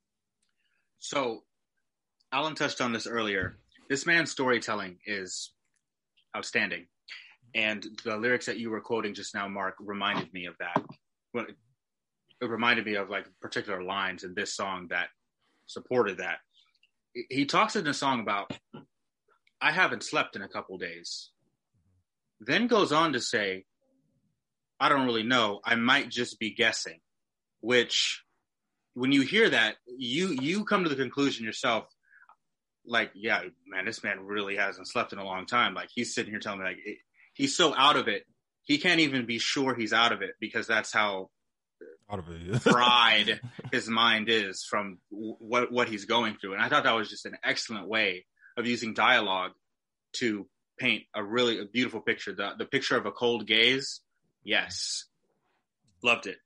[0.98, 1.44] So,
[2.32, 3.58] Alan touched on this earlier.
[3.88, 5.52] This man's storytelling is
[6.36, 6.86] outstanding,
[7.54, 10.82] and the lyrics that you were quoting just now, Mark, reminded me of that.
[11.32, 11.46] Well,
[12.40, 15.08] It reminded me of like particular lines in this song that
[15.66, 16.38] supported that.
[17.28, 18.52] He talks in the song about
[19.60, 21.30] I haven't slept in a couple days.
[22.40, 23.64] Then goes on to say,
[24.78, 25.60] I don't really know.
[25.64, 27.00] I might just be guessing,
[27.60, 28.22] which
[28.94, 31.84] when you hear that, you you come to the conclusion yourself,
[32.86, 35.74] like, yeah, man, this man really hasn't slept in a long time.
[35.74, 36.98] Like he's sitting here telling me like it,
[37.34, 38.24] he's so out of it,
[38.62, 41.28] he can't even be sure he's out of it because that's how
[42.10, 43.40] out of it fried
[43.70, 46.54] his mind is from what what he's going through.
[46.54, 48.24] And I thought that was just an excellent way
[48.60, 49.52] of using dialogue
[50.14, 50.46] to
[50.78, 52.34] paint a really a beautiful picture.
[52.34, 54.00] The the picture of a cold gaze.
[54.44, 55.04] Yes.
[56.02, 56.38] Loved it.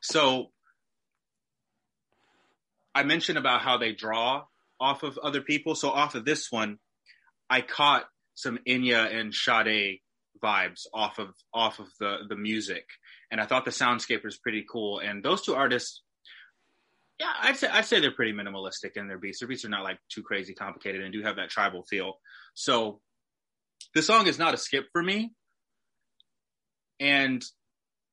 [0.00, 0.50] So
[2.94, 4.44] I mentioned about how they draw
[4.80, 5.74] off of other people.
[5.74, 6.78] So off of this one,
[7.48, 10.00] I caught some Enya and Sade
[10.42, 12.86] vibes off of off of the the music,
[13.30, 14.98] and I thought the soundscape was pretty cool.
[14.98, 16.02] And those two artists
[17.18, 19.40] yeah, I'd say I'd say they're pretty minimalistic in their beats.
[19.40, 22.14] Their beats are not like too crazy complicated and do have that tribal feel.
[22.54, 23.00] So
[23.94, 25.32] the song is not a skip for me.
[27.00, 27.44] And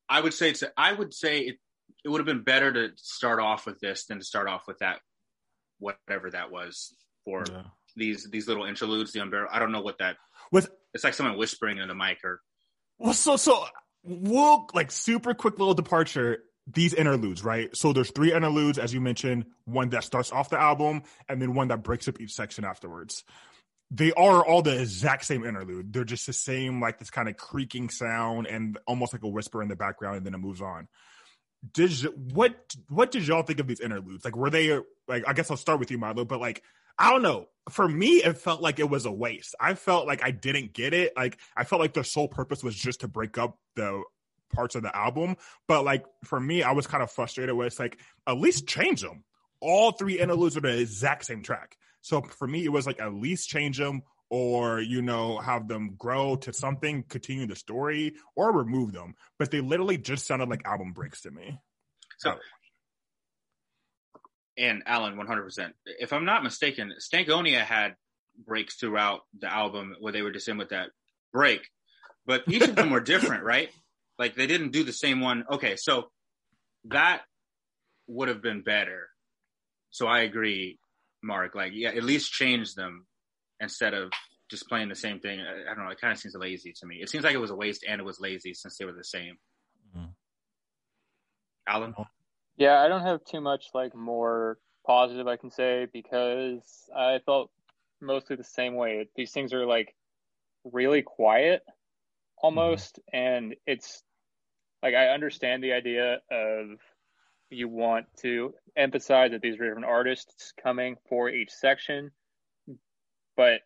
[0.08, 1.58] I would say it's I would say it
[2.06, 4.80] it would have been better to start off with this than to start off with
[4.80, 5.00] that
[5.80, 6.96] whatever that was
[7.26, 7.64] for yeah.
[7.96, 9.54] these these little interludes, the unbearable.
[9.54, 10.16] I don't know what that
[10.52, 10.70] was.
[10.94, 12.40] It's like someone whispering in the mic or.
[13.00, 13.66] Well, so so
[14.04, 17.76] we'll like super quick little departure these interludes, right?
[17.76, 21.54] So there's three interludes, as you mentioned, one that starts off the album and then
[21.54, 23.24] one that breaks up each section afterwards.
[23.92, 25.94] They are all the exact same interlude.
[25.94, 29.62] They're just the same, like this kind of creaking sound and almost like a whisper
[29.62, 30.88] in the background, and then it moves on.
[31.74, 34.26] Did you, what what did y'all think of these interludes?
[34.26, 35.24] Like, were they like?
[35.28, 36.26] I guess I'll start with you, Milo.
[36.26, 36.62] But like,
[36.98, 37.48] I don't know.
[37.70, 39.56] For me, it felt like it was a waste.
[39.60, 41.14] I felt like I didn't get it.
[41.16, 44.04] Like, I felt like their sole purpose was just to break up the
[44.54, 45.38] parts of the album.
[45.68, 47.98] But like for me, I was kind of frustrated with it's like
[48.28, 49.24] at least change them.
[49.60, 51.78] All three interludes are the exact same track.
[52.02, 55.96] So for me, it was like at least change them or you know have them
[55.98, 59.14] grow to something, continue the story, or remove them.
[59.38, 61.60] But they literally just sounded like album breaks to me.
[62.18, 62.36] So.
[64.58, 65.74] And Alan, one hundred percent.
[65.86, 67.96] If I'm not mistaken, Stankonia had
[68.46, 70.90] breaks throughout the album where they were just in with that
[71.32, 71.70] break,
[72.26, 73.70] but each of them were different, right?
[74.20, 75.46] Like they didn't do the same one.
[75.52, 76.10] Okay, so
[76.86, 77.22] that
[78.08, 79.08] would have been better.
[79.90, 80.80] So I agree,
[81.22, 81.56] Mark.
[81.56, 83.06] Like, yeah, at least change them
[83.60, 84.12] instead of
[84.50, 85.40] just playing the same thing.
[85.40, 85.92] I, I don't know.
[85.92, 86.98] It kind of seems lazy to me.
[87.02, 89.04] It seems like it was a waste and it was lazy since they were the
[89.04, 89.38] same.
[89.96, 90.10] Mm-hmm.
[91.68, 91.96] Alan?
[92.58, 96.62] Yeah, I don't have too much like more positive I can say because
[96.96, 97.50] I felt
[98.02, 99.08] mostly the same way.
[99.16, 99.96] These things are like
[100.64, 101.64] really quiet
[102.44, 103.18] almost, mm-hmm.
[103.18, 104.04] and it's
[104.84, 106.78] like I understand the idea of
[107.50, 112.12] you want to emphasize that these are different artists coming for each section,
[113.36, 113.62] but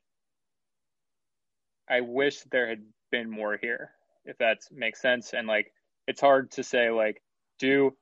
[1.90, 3.92] I wish there had been more here,
[4.26, 5.34] if that makes sense.
[5.34, 5.72] And like,
[6.08, 7.22] it's hard to say like,
[7.60, 7.96] do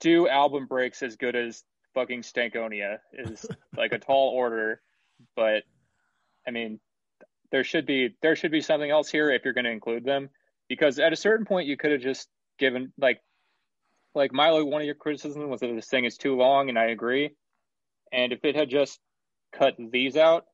[0.00, 1.62] do album breaks as good as
[1.94, 3.46] fucking Stankonia is
[3.76, 4.80] like a tall order,
[5.36, 5.62] but
[6.46, 6.80] I mean,
[7.50, 10.30] there should be there should be something else here if you're going to include them,
[10.68, 12.28] because at a certain point you could have just
[12.58, 13.20] given like
[14.14, 14.64] like Milo.
[14.64, 17.30] One of your criticisms was that this thing is too long, and I agree.
[18.12, 18.98] And if it had just
[19.52, 20.44] cut these out,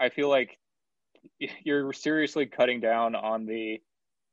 [0.00, 0.58] I feel like
[1.64, 3.80] you're seriously cutting down on the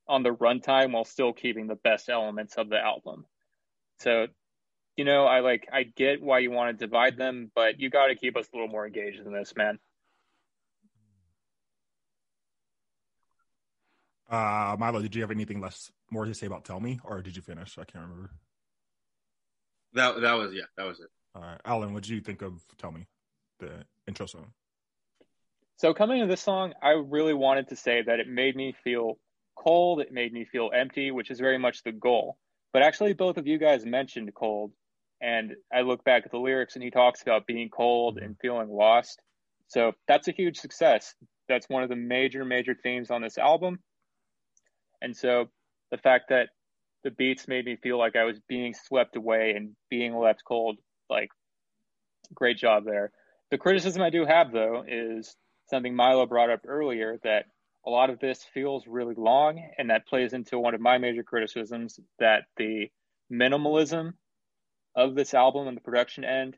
[0.07, 3.26] on the runtime while still keeping the best elements of the album.
[3.99, 4.28] So,
[4.95, 8.07] you know, I like I get why you want to divide them, but you got
[8.07, 9.80] to keep us a little more engaged in this, man.
[14.30, 17.36] Uh, Milo, did you have anything less more to say about Tell Me, or did
[17.36, 17.78] you finish?
[17.78, 18.30] I can't remember.
[19.94, 21.10] That that was yeah, that was it.
[21.36, 23.08] All right, Alan, what did you think of Tell Me,
[23.60, 24.54] the intro song?
[25.78, 29.18] So coming to this song, I really wanted to say that it made me feel
[29.56, 30.02] cold.
[30.02, 32.38] It made me feel empty, which is very much the goal.
[32.72, 34.74] But actually, both of you guys mentioned cold,
[35.22, 38.70] and I look back at the lyrics, and he talks about being cold and feeling
[38.70, 39.22] lost.
[39.68, 41.16] So that's a huge success.
[41.48, 43.80] That's one of the major, major themes on this album.
[45.02, 45.50] And so
[45.91, 46.50] the fact that
[47.04, 50.78] the beats made me feel like I was being swept away and being left cold,
[51.10, 51.30] like,
[52.34, 53.12] great job there.
[53.52, 55.36] The criticism I do have, though, is
[55.70, 57.45] something Milo brought up earlier that
[57.86, 61.24] a lot of this feels really long, and that plays into one of my major
[61.24, 62.89] criticisms that the
[63.32, 64.14] minimalism
[64.95, 66.58] of this album and the production end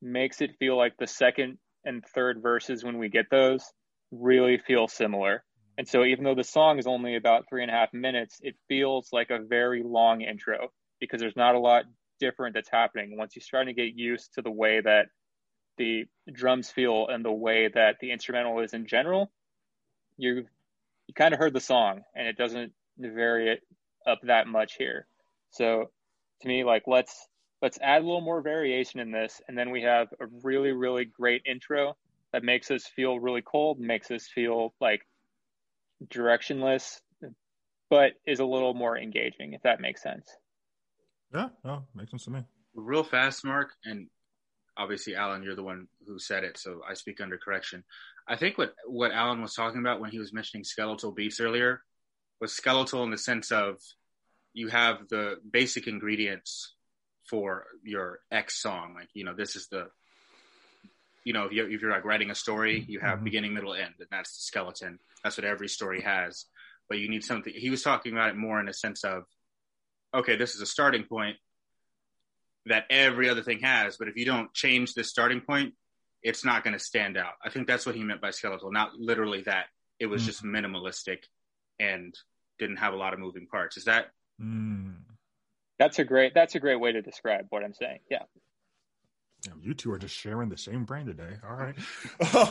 [0.00, 3.62] makes it feel like the second and third verses, when we get those,
[4.10, 5.44] really feel similar.
[5.76, 8.54] And so, even though the song is only about three and a half minutes, it
[8.68, 11.84] feels like a very long intro because there's not a lot
[12.20, 13.16] different that's happening.
[13.16, 15.06] Once you start to get used to the way that
[15.76, 19.32] the drums feel and the way that the instrumental is in general,
[20.16, 20.46] you
[21.06, 23.60] you kind of heard the song and it doesn't vary it
[24.06, 25.06] up that much here.
[25.50, 25.90] So
[26.42, 27.26] to me, like let's
[27.60, 31.04] let's add a little more variation in this, and then we have a really really
[31.04, 31.96] great intro
[32.32, 35.06] that makes us feel really cold, makes us feel like
[36.10, 37.00] directionless,
[37.90, 40.28] but is a little more engaging, if that makes sense.
[41.32, 42.44] Yeah, no, makes sense to me.
[42.74, 44.08] Real fast, Mark, and
[44.76, 47.84] obviously, Alan, you're the one who said it, so I speak under correction.
[48.26, 51.82] I think what what Alan was talking about when he was mentioning skeletal beats earlier
[52.40, 53.78] was skeletal in the sense of
[54.52, 56.74] you have the basic ingredients
[57.28, 58.94] for your X song.
[58.94, 59.88] Like, you know, this is the,
[61.24, 63.24] you know, if you're, if you're like writing a story, you have mm-hmm.
[63.24, 64.98] beginning, middle, end, and that's the skeleton.
[65.22, 66.44] That's what every story has.
[66.88, 67.52] But you need something.
[67.54, 69.24] He was talking about it more in a sense of,
[70.14, 71.36] okay, this is a starting point
[72.66, 73.96] that every other thing has.
[73.96, 75.74] But if you don't change this starting point,
[76.22, 77.32] it's not going to stand out.
[77.42, 79.66] I think that's what he meant by skeletal, not literally that
[79.98, 80.26] it was mm.
[80.26, 81.18] just minimalistic
[81.80, 82.14] and
[82.58, 83.76] didn't have a lot of moving parts.
[83.76, 84.06] Is that?
[84.40, 84.96] Mm.
[85.78, 86.34] That's a great.
[86.34, 88.00] That's a great way to describe what I'm saying.
[88.10, 88.22] Yeah.
[89.44, 91.36] Damn, you two are just sharing the same brain today.
[91.46, 91.74] All right.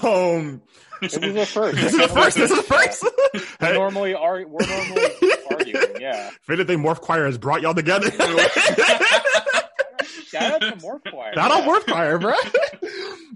[0.03, 0.61] Um,
[1.01, 1.75] this is the first.
[1.75, 2.37] This is the first.
[2.37, 3.03] This is the first.
[3.61, 5.07] We're normally are we're normally
[5.49, 5.95] arguing.
[5.99, 6.29] Yeah.
[6.29, 8.11] If anything, Morph Choir has brought y'all together.
[10.27, 11.33] Shout out to Morph Choir.
[11.33, 12.33] Shout out Morph Choir, bro.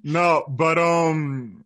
[0.04, 1.66] no, but um,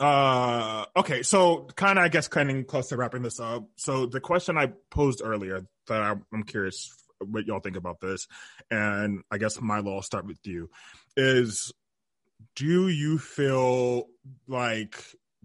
[0.00, 1.22] uh, okay.
[1.22, 3.68] So kind of, I guess, kind of close to wrapping this up.
[3.76, 8.26] So the question I posed earlier that I'm curious what y'all think about this,
[8.70, 10.70] and I guess Milo, I'll start with you.
[11.16, 11.72] Is
[12.54, 14.06] do you feel
[14.46, 15.02] like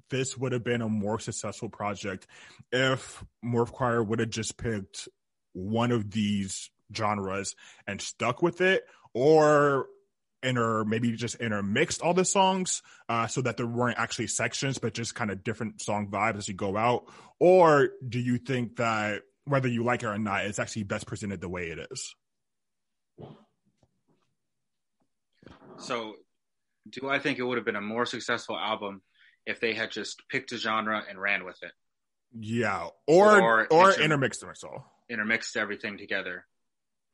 [0.09, 2.27] this would have been a more successful project
[2.71, 5.07] if Morph Choir would have just picked
[5.53, 7.55] one of these genres
[7.87, 9.87] and stuck with it, or
[10.43, 14.93] inter maybe just intermixed all the songs uh, so that there weren't actually sections, but
[14.93, 17.05] just kind of different song vibes as you go out?
[17.39, 21.41] Or do you think that whether you like it or not, it's actually best presented
[21.41, 22.15] the way it is?
[25.77, 26.15] So,
[26.89, 29.01] do I think it would have been a more successful album
[29.45, 31.71] if they had just picked a genre and ran with it?
[32.39, 34.91] Yeah, or or, or inter- intermixed them all.
[35.09, 36.45] Intermixed everything together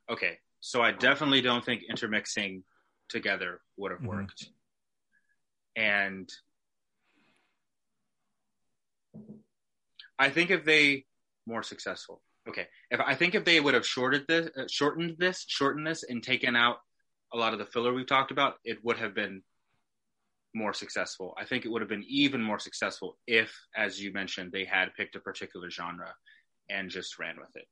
[0.09, 2.63] okay, so I definitely don't think intermixing
[3.07, 4.09] together would have mm-hmm.
[4.09, 4.49] worked.
[5.75, 6.29] And
[10.17, 11.05] I think if they
[11.49, 15.43] more successful, okay, if I think if they would have shorted this, uh, shortened this,
[15.47, 16.77] shortened this, and taken out
[17.33, 19.41] a lot of the filler we've talked about, it would have been
[20.55, 21.35] more successful.
[21.37, 24.93] I think it would have been even more successful if, as you mentioned, they had
[24.95, 26.13] picked a particular genre
[26.69, 27.65] and just ran with it.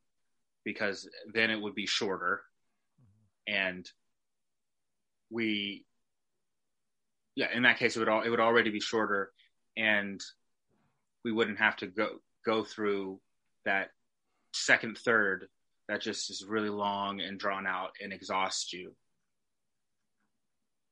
[0.65, 2.41] Because then it would be shorter
[3.47, 3.89] and
[5.29, 5.85] we
[7.35, 9.31] yeah in that case it would all it would already be shorter
[9.75, 10.21] and
[11.23, 12.09] we wouldn't have to go
[12.45, 13.19] go through
[13.67, 13.89] that
[14.53, 15.47] second third
[15.87, 18.93] that just is really long and drawn out and exhausts you.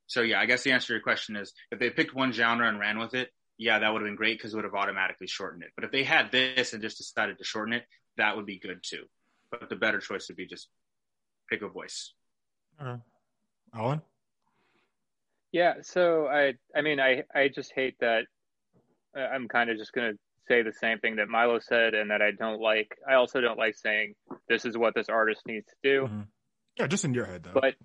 [0.07, 2.69] So yeah i guess the answer to your question is if they picked one genre
[2.69, 5.27] and ran with it yeah that would have been great because it would have automatically
[5.27, 5.71] shortened it.
[5.75, 7.83] But if they had this and just decided to shorten it
[8.17, 9.05] that would be good too.
[9.51, 10.69] But the better choice would be just
[11.49, 12.13] pick a voice.
[12.79, 12.97] Uh,
[13.73, 14.01] alan?
[15.51, 18.25] Yeah so i i mean i i just hate that
[19.15, 22.21] i'm kind of just going to say the same thing that milo said and that
[22.21, 24.13] i don't like i also don't like saying
[24.47, 26.21] this is what this artist needs to do mm-hmm.
[26.77, 27.75] yeah just in your head though but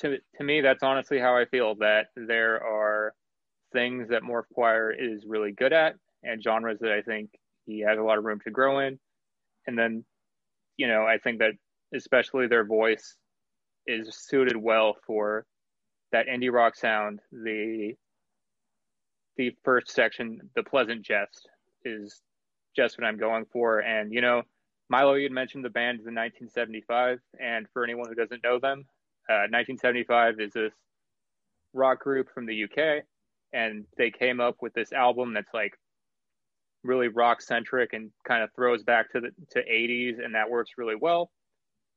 [0.00, 3.14] to, to me that's honestly how i feel that there are
[3.72, 7.30] things that morph choir is really good at and genres that i think
[7.66, 8.98] he has a lot of room to grow in
[9.66, 10.04] and then
[10.78, 11.52] you know, I think that
[11.94, 13.16] especially their voice
[13.86, 15.44] is suited well for
[16.12, 17.20] that indie rock sound.
[17.30, 17.92] The
[19.36, 21.48] the first section, the pleasant jest,
[21.88, 22.20] is
[22.76, 23.80] just what I'm going for.
[23.80, 24.42] And you know,
[24.88, 28.84] Milo, you mentioned the band in 1975, and for anyone who doesn't know them,
[29.28, 30.72] uh, 1975 is this
[31.74, 33.04] rock group from the UK,
[33.52, 35.72] and they came up with this album that's like
[36.84, 40.72] really rock centric and kind of throws back to the to 80s and that works
[40.78, 41.30] really well.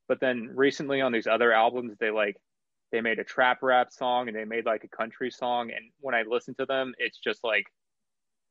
[0.07, 2.35] But then recently on these other albums they like
[2.91, 5.71] they made a trap rap song and they made like a country song.
[5.71, 7.65] And when i listen to them it's just like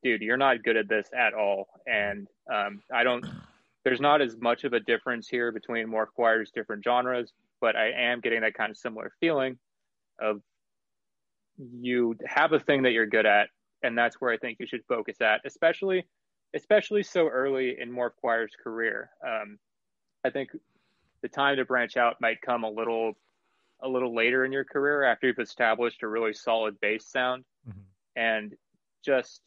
[0.03, 3.25] dude you're not good at this at all and um, i don't
[3.83, 7.91] there's not as much of a difference here between Morph Choir's different genres but i
[7.91, 9.57] am getting that kind of similar feeling
[10.19, 10.41] of
[11.57, 13.49] you have a thing that you're good at
[13.83, 16.05] and that's where i think you should focus at especially
[16.53, 19.09] especially so early in Morph Choir's career.
[19.25, 19.57] Um,
[20.23, 20.49] I think
[21.21, 23.13] the time to branch out might come a little
[23.83, 27.43] a little later in your career after you've established a really solid bass sound.
[27.67, 27.79] Mm-hmm.
[28.15, 28.53] And
[29.03, 29.41] just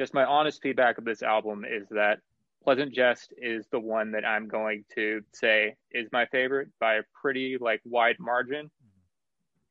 [0.00, 2.20] just my honest feedback of this album is that
[2.64, 7.02] Pleasant Jest is the one that I'm going to say is my favorite by a
[7.20, 8.70] pretty like wide margin.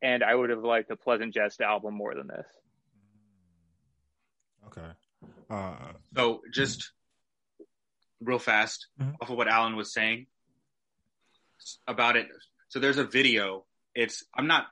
[0.04, 2.46] And I would have liked the Pleasant Jest album more than this.
[4.68, 4.88] Okay.
[5.50, 6.92] Uh, so just
[8.22, 9.14] real fast mm-hmm.
[9.20, 10.28] off of what Alan was saying
[11.88, 12.28] about it.
[12.68, 13.66] So there's a video.
[13.96, 14.68] It's I'm not.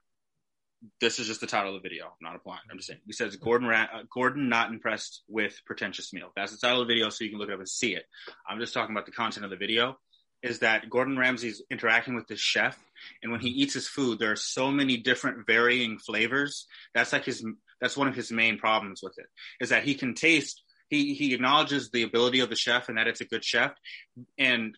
[1.02, 2.06] This is just the title of the video.
[2.06, 2.62] I'm not applying.
[2.70, 3.00] I'm just saying.
[3.06, 6.32] He says Gordon Ra- uh, Gordon not impressed with pretentious meal.
[6.36, 8.06] That's the title of the video, so you can look it up and see it.
[8.48, 9.98] I'm just talking about the content of the video.
[10.44, 12.78] Is that Gordon Ramsay's interacting with the chef,
[13.24, 16.68] and when he eats his food, there are so many different varying flavors.
[16.94, 17.44] That's like his.
[17.82, 19.26] That's one of his main problems with it.
[19.60, 23.08] Is that he can taste he he acknowledges the ability of the chef and that
[23.08, 23.74] it's a good chef,
[24.38, 24.78] and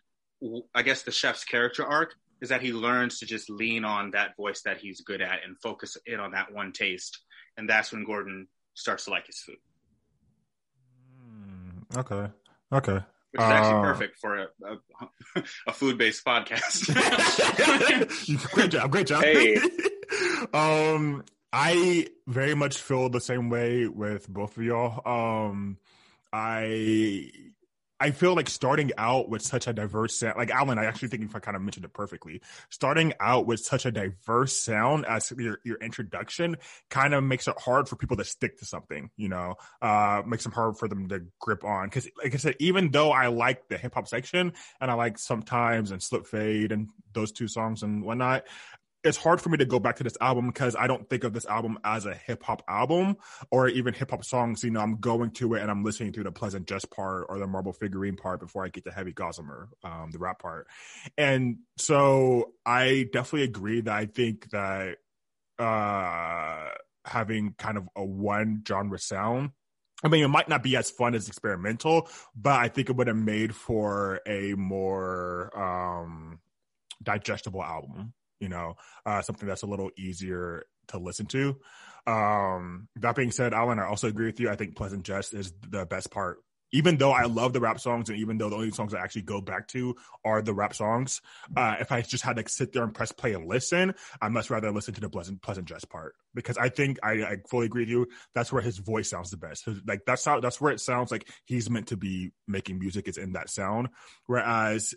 [0.73, 4.35] I guess the chef's character arc is that he learns to just lean on that
[4.37, 7.19] voice that he's good at and focus in on that one taste,
[7.57, 9.57] and that's when Gordon starts to like his food.
[11.21, 12.31] Hmm, okay.
[12.71, 12.99] Okay.
[13.31, 16.87] Which is actually uh, perfect for a, a, a food based podcast.
[18.53, 18.91] great job.
[18.91, 19.23] Great job.
[19.23, 19.57] Hey.
[20.53, 21.23] um,
[21.53, 25.01] I very much feel the same way with both of y'all.
[25.05, 25.77] Um,
[26.33, 27.31] I
[27.99, 31.23] I feel like starting out with such a diverse sound, like Alan, I actually think
[31.23, 35.31] if I kind of mentioned it perfectly, starting out with such a diverse sound as
[35.37, 36.57] your, your introduction
[36.89, 40.43] kind of makes it hard for people to stick to something, you know, uh, makes
[40.43, 41.89] them hard for them to grip on.
[41.89, 45.17] Cause like I said, even though I like the hip hop section and I like
[45.17, 48.45] sometimes and slip fade and those two songs and whatnot,
[49.03, 51.33] it's hard for me to go back to this album because I don't think of
[51.33, 53.17] this album as a hip hop album
[53.49, 54.63] or even hip hop songs.
[54.63, 57.39] You know, I'm going to it and I'm listening to the Pleasant Jest part or
[57.39, 60.67] the Marble Figurine part before I get to Heavy Gossamer, um, the rap part.
[61.17, 64.97] And so I definitely agree that I think that
[65.57, 66.69] uh,
[67.05, 69.51] having kind of a one genre sound
[70.01, 73.07] I mean, it might not be as fun as experimental, but I think it would
[73.07, 76.39] have made for a more um,
[77.03, 78.75] digestible album you know,
[79.05, 81.57] uh, something that's a little easier to listen to.
[82.07, 84.49] Um, that being said, Alan, I also agree with you.
[84.49, 86.39] I think Pleasant Jest is the best part.
[86.71, 89.23] Even though I love the rap songs, and even though the only songs I actually
[89.23, 91.19] go back to are the rap songs,
[91.57, 94.51] uh, if I just had to sit there and press play and listen, I much
[94.51, 97.81] rather listen to the Pleasant Pleasant Jest part because I think I, I fully agree
[97.83, 98.07] with you.
[98.35, 99.67] That's where his voice sounds the best.
[99.87, 103.07] Like that's how that's where it sounds like he's meant to be making music.
[103.07, 103.89] Is in that sound.
[104.27, 104.93] Whereas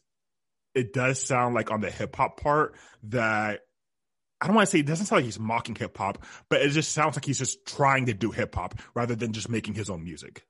[0.75, 3.61] it does sound like on the hip hop part that
[4.41, 6.71] I don't want to say it doesn't sound like he's mocking hip hop, but it
[6.71, 9.89] just sounds like he's just trying to do hip hop rather than just making his
[9.89, 10.45] own music.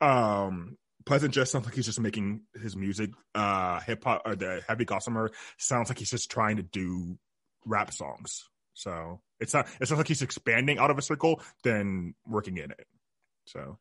[0.00, 0.76] Um,
[1.06, 4.84] Pleasant Jest sounds like he's just making his music, uh, hip hop or the heavy
[4.84, 7.18] gossamer sounds like he's just trying to do
[7.64, 8.44] rap songs.
[8.74, 12.70] So it's not, it sounds like he's expanding out of a circle than working in
[12.70, 12.86] it.
[13.46, 13.78] So,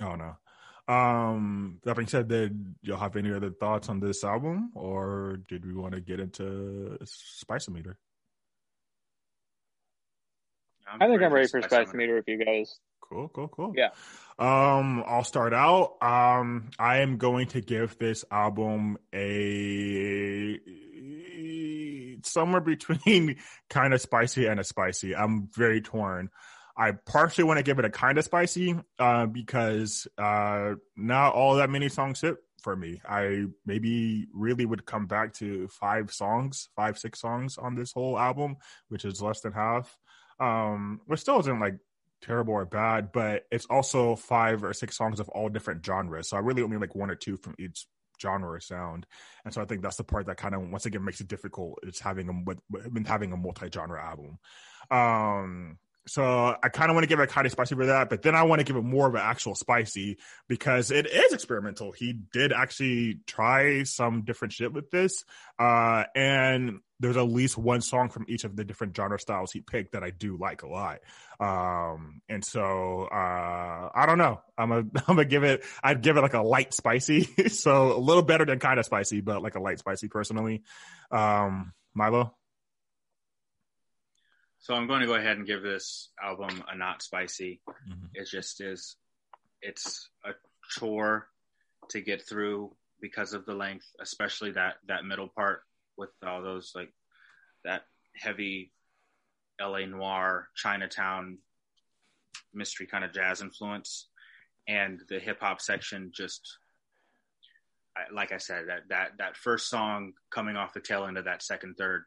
[0.00, 0.36] I don't know.
[0.88, 5.66] Um, that being said, did y'all have any other thoughts on this album or did
[5.66, 7.98] we want to get into Spice-O-Meter?
[10.88, 12.78] i think I'm ready for Spice-O-Meter if you guys.
[13.00, 13.72] Cool, cool, cool.
[13.76, 13.90] Yeah.
[14.38, 15.96] Um, I'll start out.
[16.02, 20.58] Um, I am going to give this album a
[22.24, 23.36] somewhere between
[23.70, 25.14] kind of spicy and a spicy.
[25.14, 26.30] I'm very torn.
[26.76, 31.56] I partially want to give it a kind of spicy uh, because uh, not all
[31.56, 33.00] that many songs hit for me.
[33.08, 38.18] I maybe really would come back to five songs, five, six songs on this whole
[38.18, 38.56] album,
[38.88, 39.96] which is less than half.
[40.38, 41.78] Um, which still isn't like
[42.20, 46.28] terrible or bad, but it's also five or six songs of all different genres.
[46.28, 47.86] So I really only like one or two from each
[48.20, 49.06] genre or sound.
[49.44, 51.78] And so I think that's the part that kind of once again makes it difficult.
[51.82, 54.38] It's having a having a multi-genre album.
[54.90, 58.08] Um, so I kind of want to give it a kind of spicy for that,
[58.08, 61.32] but then I want to give it more of an actual spicy because it is
[61.32, 61.90] experimental.
[61.90, 65.24] He did actually try some different shit with this.
[65.58, 69.60] Uh, and there's at least one song from each of the different genre styles he
[69.60, 71.00] picked that I do like a lot.
[71.40, 74.40] Um, and so, uh, I don't know.
[74.56, 77.22] I'm a, I'm gonna give it, I'd give it like a light spicy.
[77.48, 80.62] so a little better than kind of spicy, but like a light spicy personally.
[81.10, 82.34] Um, Milo.
[84.58, 87.60] So I'm going to go ahead and give this album a not spicy.
[87.68, 88.06] Mm-hmm.
[88.14, 88.96] It just is.
[89.62, 90.30] It's a
[90.70, 91.28] chore
[91.90, 95.62] to get through because of the length, especially that that middle part
[95.96, 96.92] with all those like
[97.64, 97.82] that
[98.14, 98.72] heavy
[99.60, 101.38] LA noir, Chinatown
[102.52, 104.08] mystery kind of jazz influence,
[104.66, 106.58] and the hip hop section just
[108.12, 111.42] like I said that that that first song coming off the tail end of that
[111.42, 112.04] second third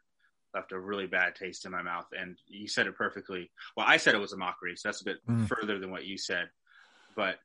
[0.54, 2.06] left a really bad taste in my mouth.
[2.18, 3.50] And you said it perfectly.
[3.76, 5.48] Well, I said it was a mockery, so that's a bit mm.
[5.48, 6.48] further than what you said.
[7.16, 7.36] But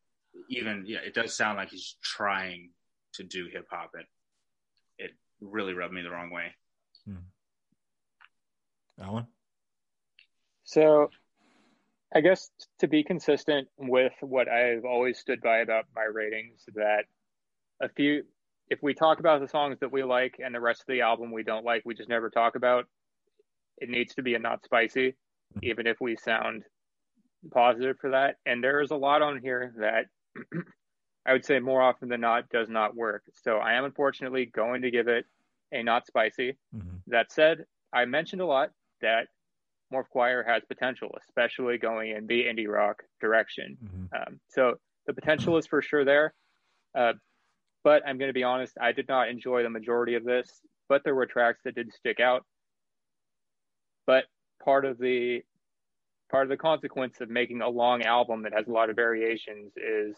[0.49, 2.72] even yeah, it does sound like he's trying
[3.14, 3.91] to do hip hop.
[3.93, 4.06] It
[4.97, 6.56] it really rubbed me the wrong way.
[7.10, 7.24] Mm.
[9.01, 9.28] Alan.
[10.64, 11.10] So,
[12.14, 12.49] I guess
[12.80, 17.06] to be consistent with what I've always stood by about my ratings, that
[17.82, 18.24] a few
[18.70, 21.32] if we talk about the songs that we like and the rest of the album
[21.32, 22.86] we don't like, we just never talk about.
[23.78, 25.59] It needs to be a not spicy, mm-hmm.
[25.63, 26.63] even if we sound
[27.53, 28.36] positive for that.
[28.45, 30.05] And there is a lot on here that
[31.26, 33.24] I would say more often than not does not work.
[33.34, 35.26] So I am unfortunately going to give it
[35.72, 36.57] a not spicy.
[36.76, 36.97] Mm-hmm.
[37.07, 38.70] That said, I mentioned a lot
[39.01, 39.28] that
[39.93, 43.78] Morph Choir has potential, especially going in the indie rock direction.
[43.84, 44.16] Mm-hmm.
[44.16, 46.34] Um, so the potential is for sure there.
[46.97, 47.13] Uh,
[47.86, 50.50] but I'm going to be honest, I did not enjoy the majority of this,
[50.90, 52.44] but there were tracks that did stick out.
[54.08, 54.26] But
[54.62, 55.44] part of the
[56.32, 59.72] part of the consequence of making a long album that has a lot of variations
[59.78, 60.16] is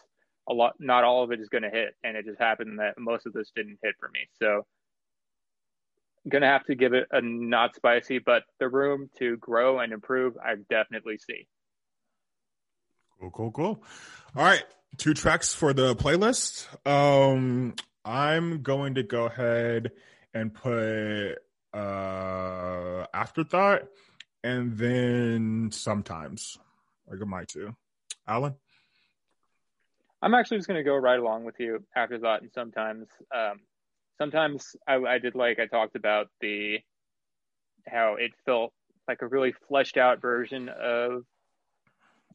[0.49, 2.97] a lot not all of it is going to hit and it just happened that
[2.97, 4.21] most of this didn't hit for me.
[4.41, 4.65] So
[6.23, 9.79] I'm going to have to give it a not spicy, but the room to grow
[9.79, 11.47] and improve I definitely see.
[13.19, 13.83] Cool, cool, cool.
[14.37, 14.63] All right
[14.97, 16.67] two tracks for the playlist.
[16.87, 17.75] Um,
[18.05, 19.91] I'm going to go ahead
[20.33, 21.35] and put
[21.73, 23.83] uh, Afterthought
[24.43, 26.57] and then sometimes.
[27.09, 27.75] Go my two.
[28.27, 28.55] Alan?
[30.21, 31.83] I'm actually just going to go right along with you.
[31.95, 33.07] Afterthought and sometimes.
[33.33, 33.61] Um,
[34.17, 36.79] sometimes I, I did like I talked about the
[37.87, 38.73] how it felt
[39.07, 41.23] like a really fleshed out version of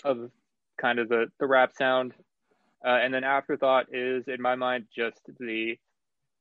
[0.05, 0.31] of
[0.81, 2.15] kind of the the rap sound
[2.85, 5.77] uh, and then Afterthought is, in my mind, just the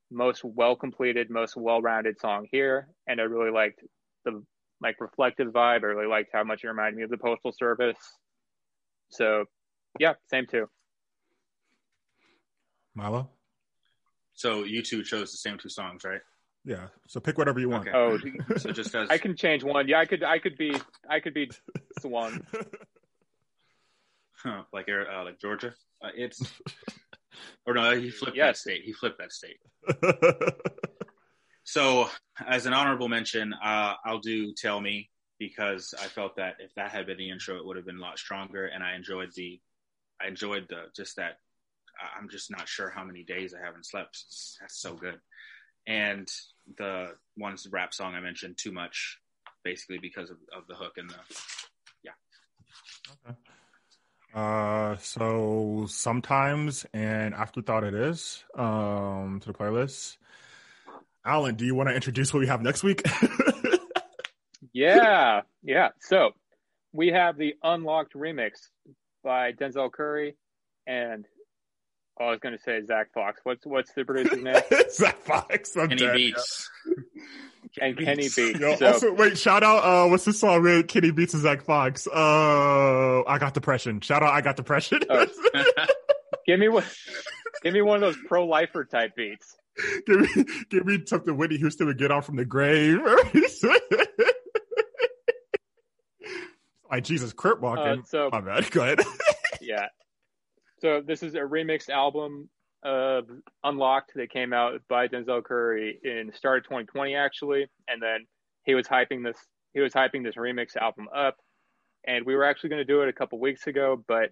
[0.09, 2.87] most well completed, most well rounded song here.
[3.07, 3.81] And I really liked
[4.25, 4.43] the
[4.81, 5.83] like reflective vibe.
[5.83, 7.97] I really liked how much it reminded me of the Postal Service.
[9.09, 9.45] So,
[9.99, 10.67] yeah, same too.
[12.95, 13.29] Milo.
[14.33, 16.21] So you two chose the same two songs, right?
[16.65, 16.87] Yeah.
[17.07, 17.87] So pick whatever you want.
[17.87, 17.97] Okay.
[17.97, 18.17] Oh,
[18.57, 19.87] so just as I can change one.
[19.87, 20.23] Yeah, I could.
[20.23, 20.75] I could be.
[21.09, 21.49] I could be
[21.99, 22.45] Swan.
[24.43, 25.73] Huh, like uh, like Georgia.
[26.03, 26.41] Uh, it's
[27.65, 28.47] or no, he flipped yes.
[28.47, 28.81] that state.
[28.83, 29.57] He flipped that state.
[31.63, 32.09] so,
[32.45, 36.91] as an honorable mention, uh, I'll do "Tell Me" because I felt that if that
[36.91, 39.59] had been the intro, it would have been a lot stronger, and I enjoyed the,
[40.21, 41.37] I enjoyed the just that.
[42.17, 44.23] I'm just not sure how many days I haven't slept.
[44.59, 45.19] That's so good,
[45.85, 46.27] and
[46.77, 49.19] the one's rap song I mentioned too much,
[49.63, 51.15] basically because of, of the hook and the,
[52.03, 52.13] yeah.
[53.29, 53.37] Okay.
[54.33, 60.17] Uh, so sometimes and afterthought it is um, to the playlist.
[61.25, 63.03] Alan, do you want to introduce what we have next week?
[64.73, 65.89] yeah, yeah.
[65.99, 66.31] So
[66.93, 68.51] we have the Unlocked remix
[69.23, 70.35] by Denzel Curry
[70.87, 71.27] and
[72.19, 73.39] oh, I was going to say Zach Fox.
[73.43, 74.61] What's what's the producer's name?
[74.89, 75.75] Zach Fox.
[75.77, 76.69] I'm Kenny dead, Beats.
[77.79, 78.59] And Kenny Beats.
[78.59, 81.63] Yo, so, also, wait, shout out, uh, what's the song with Kenny Beats and Zach
[81.63, 82.07] Fox?
[82.07, 84.01] Uh, I got depression.
[84.01, 84.99] Shout out, I got depression.
[85.09, 85.25] Oh.
[86.45, 86.83] give me one.
[87.61, 89.55] Give me one of those pro lifer type beats.
[90.05, 92.99] give me, give me something Whitney Houston would get off from the grave.
[96.91, 98.01] like Jesus, Crip walking.
[98.01, 98.69] Uh, so My bad.
[98.71, 98.99] Go ahead.
[99.61, 99.87] yeah.
[100.79, 102.49] So this is a remixed album
[102.83, 103.25] of
[103.63, 108.25] Unlocked that came out by Denzel Curry in the start of 2020 actually, and then
[108.63, 109.37] he was hyping this
[109.73, 111.37] he was hyping this remix album up,
[112.05, 114.31] and we were actually going to do it a couple weeks ago, but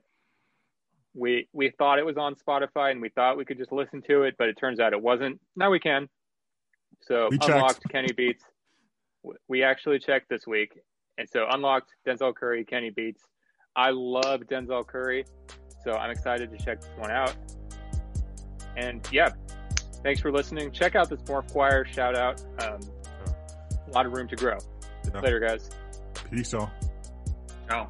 [1.13, 4.23] we we thought it was on Spotify and we thought we could just listen to
[4.23, 5.39] it, but it turns out it wasn't.
[5.55, 6.07] Now we can.
[7.01, 7.51] So We checked.
[7.51, 8.43] Unlocked Kenny Beats.
[9.47, 10.79] We actually checked this week,
[11.17, 13.23] and so Unlocked Denzel Curry Kenny Beats.
[13.75, 15.25] I love Denzel Curry,
[15.83, 17.35] so I'm excited to check this one out.
[18.77, 19.29] And yeah,
[20.03, 20.71] thanks for listening.
[20.71, 22.41] Check out this Morph Choir shout out.
[22.61, 22.79] Um,
[23.87, 24.57] a lot of room to grow.
[25.13, 25.21] Yeah.
[25.21, 25.69] Later, guys.
[26.29, 26.69] Peace, y'all.
[27.67, 27.89] Ciao.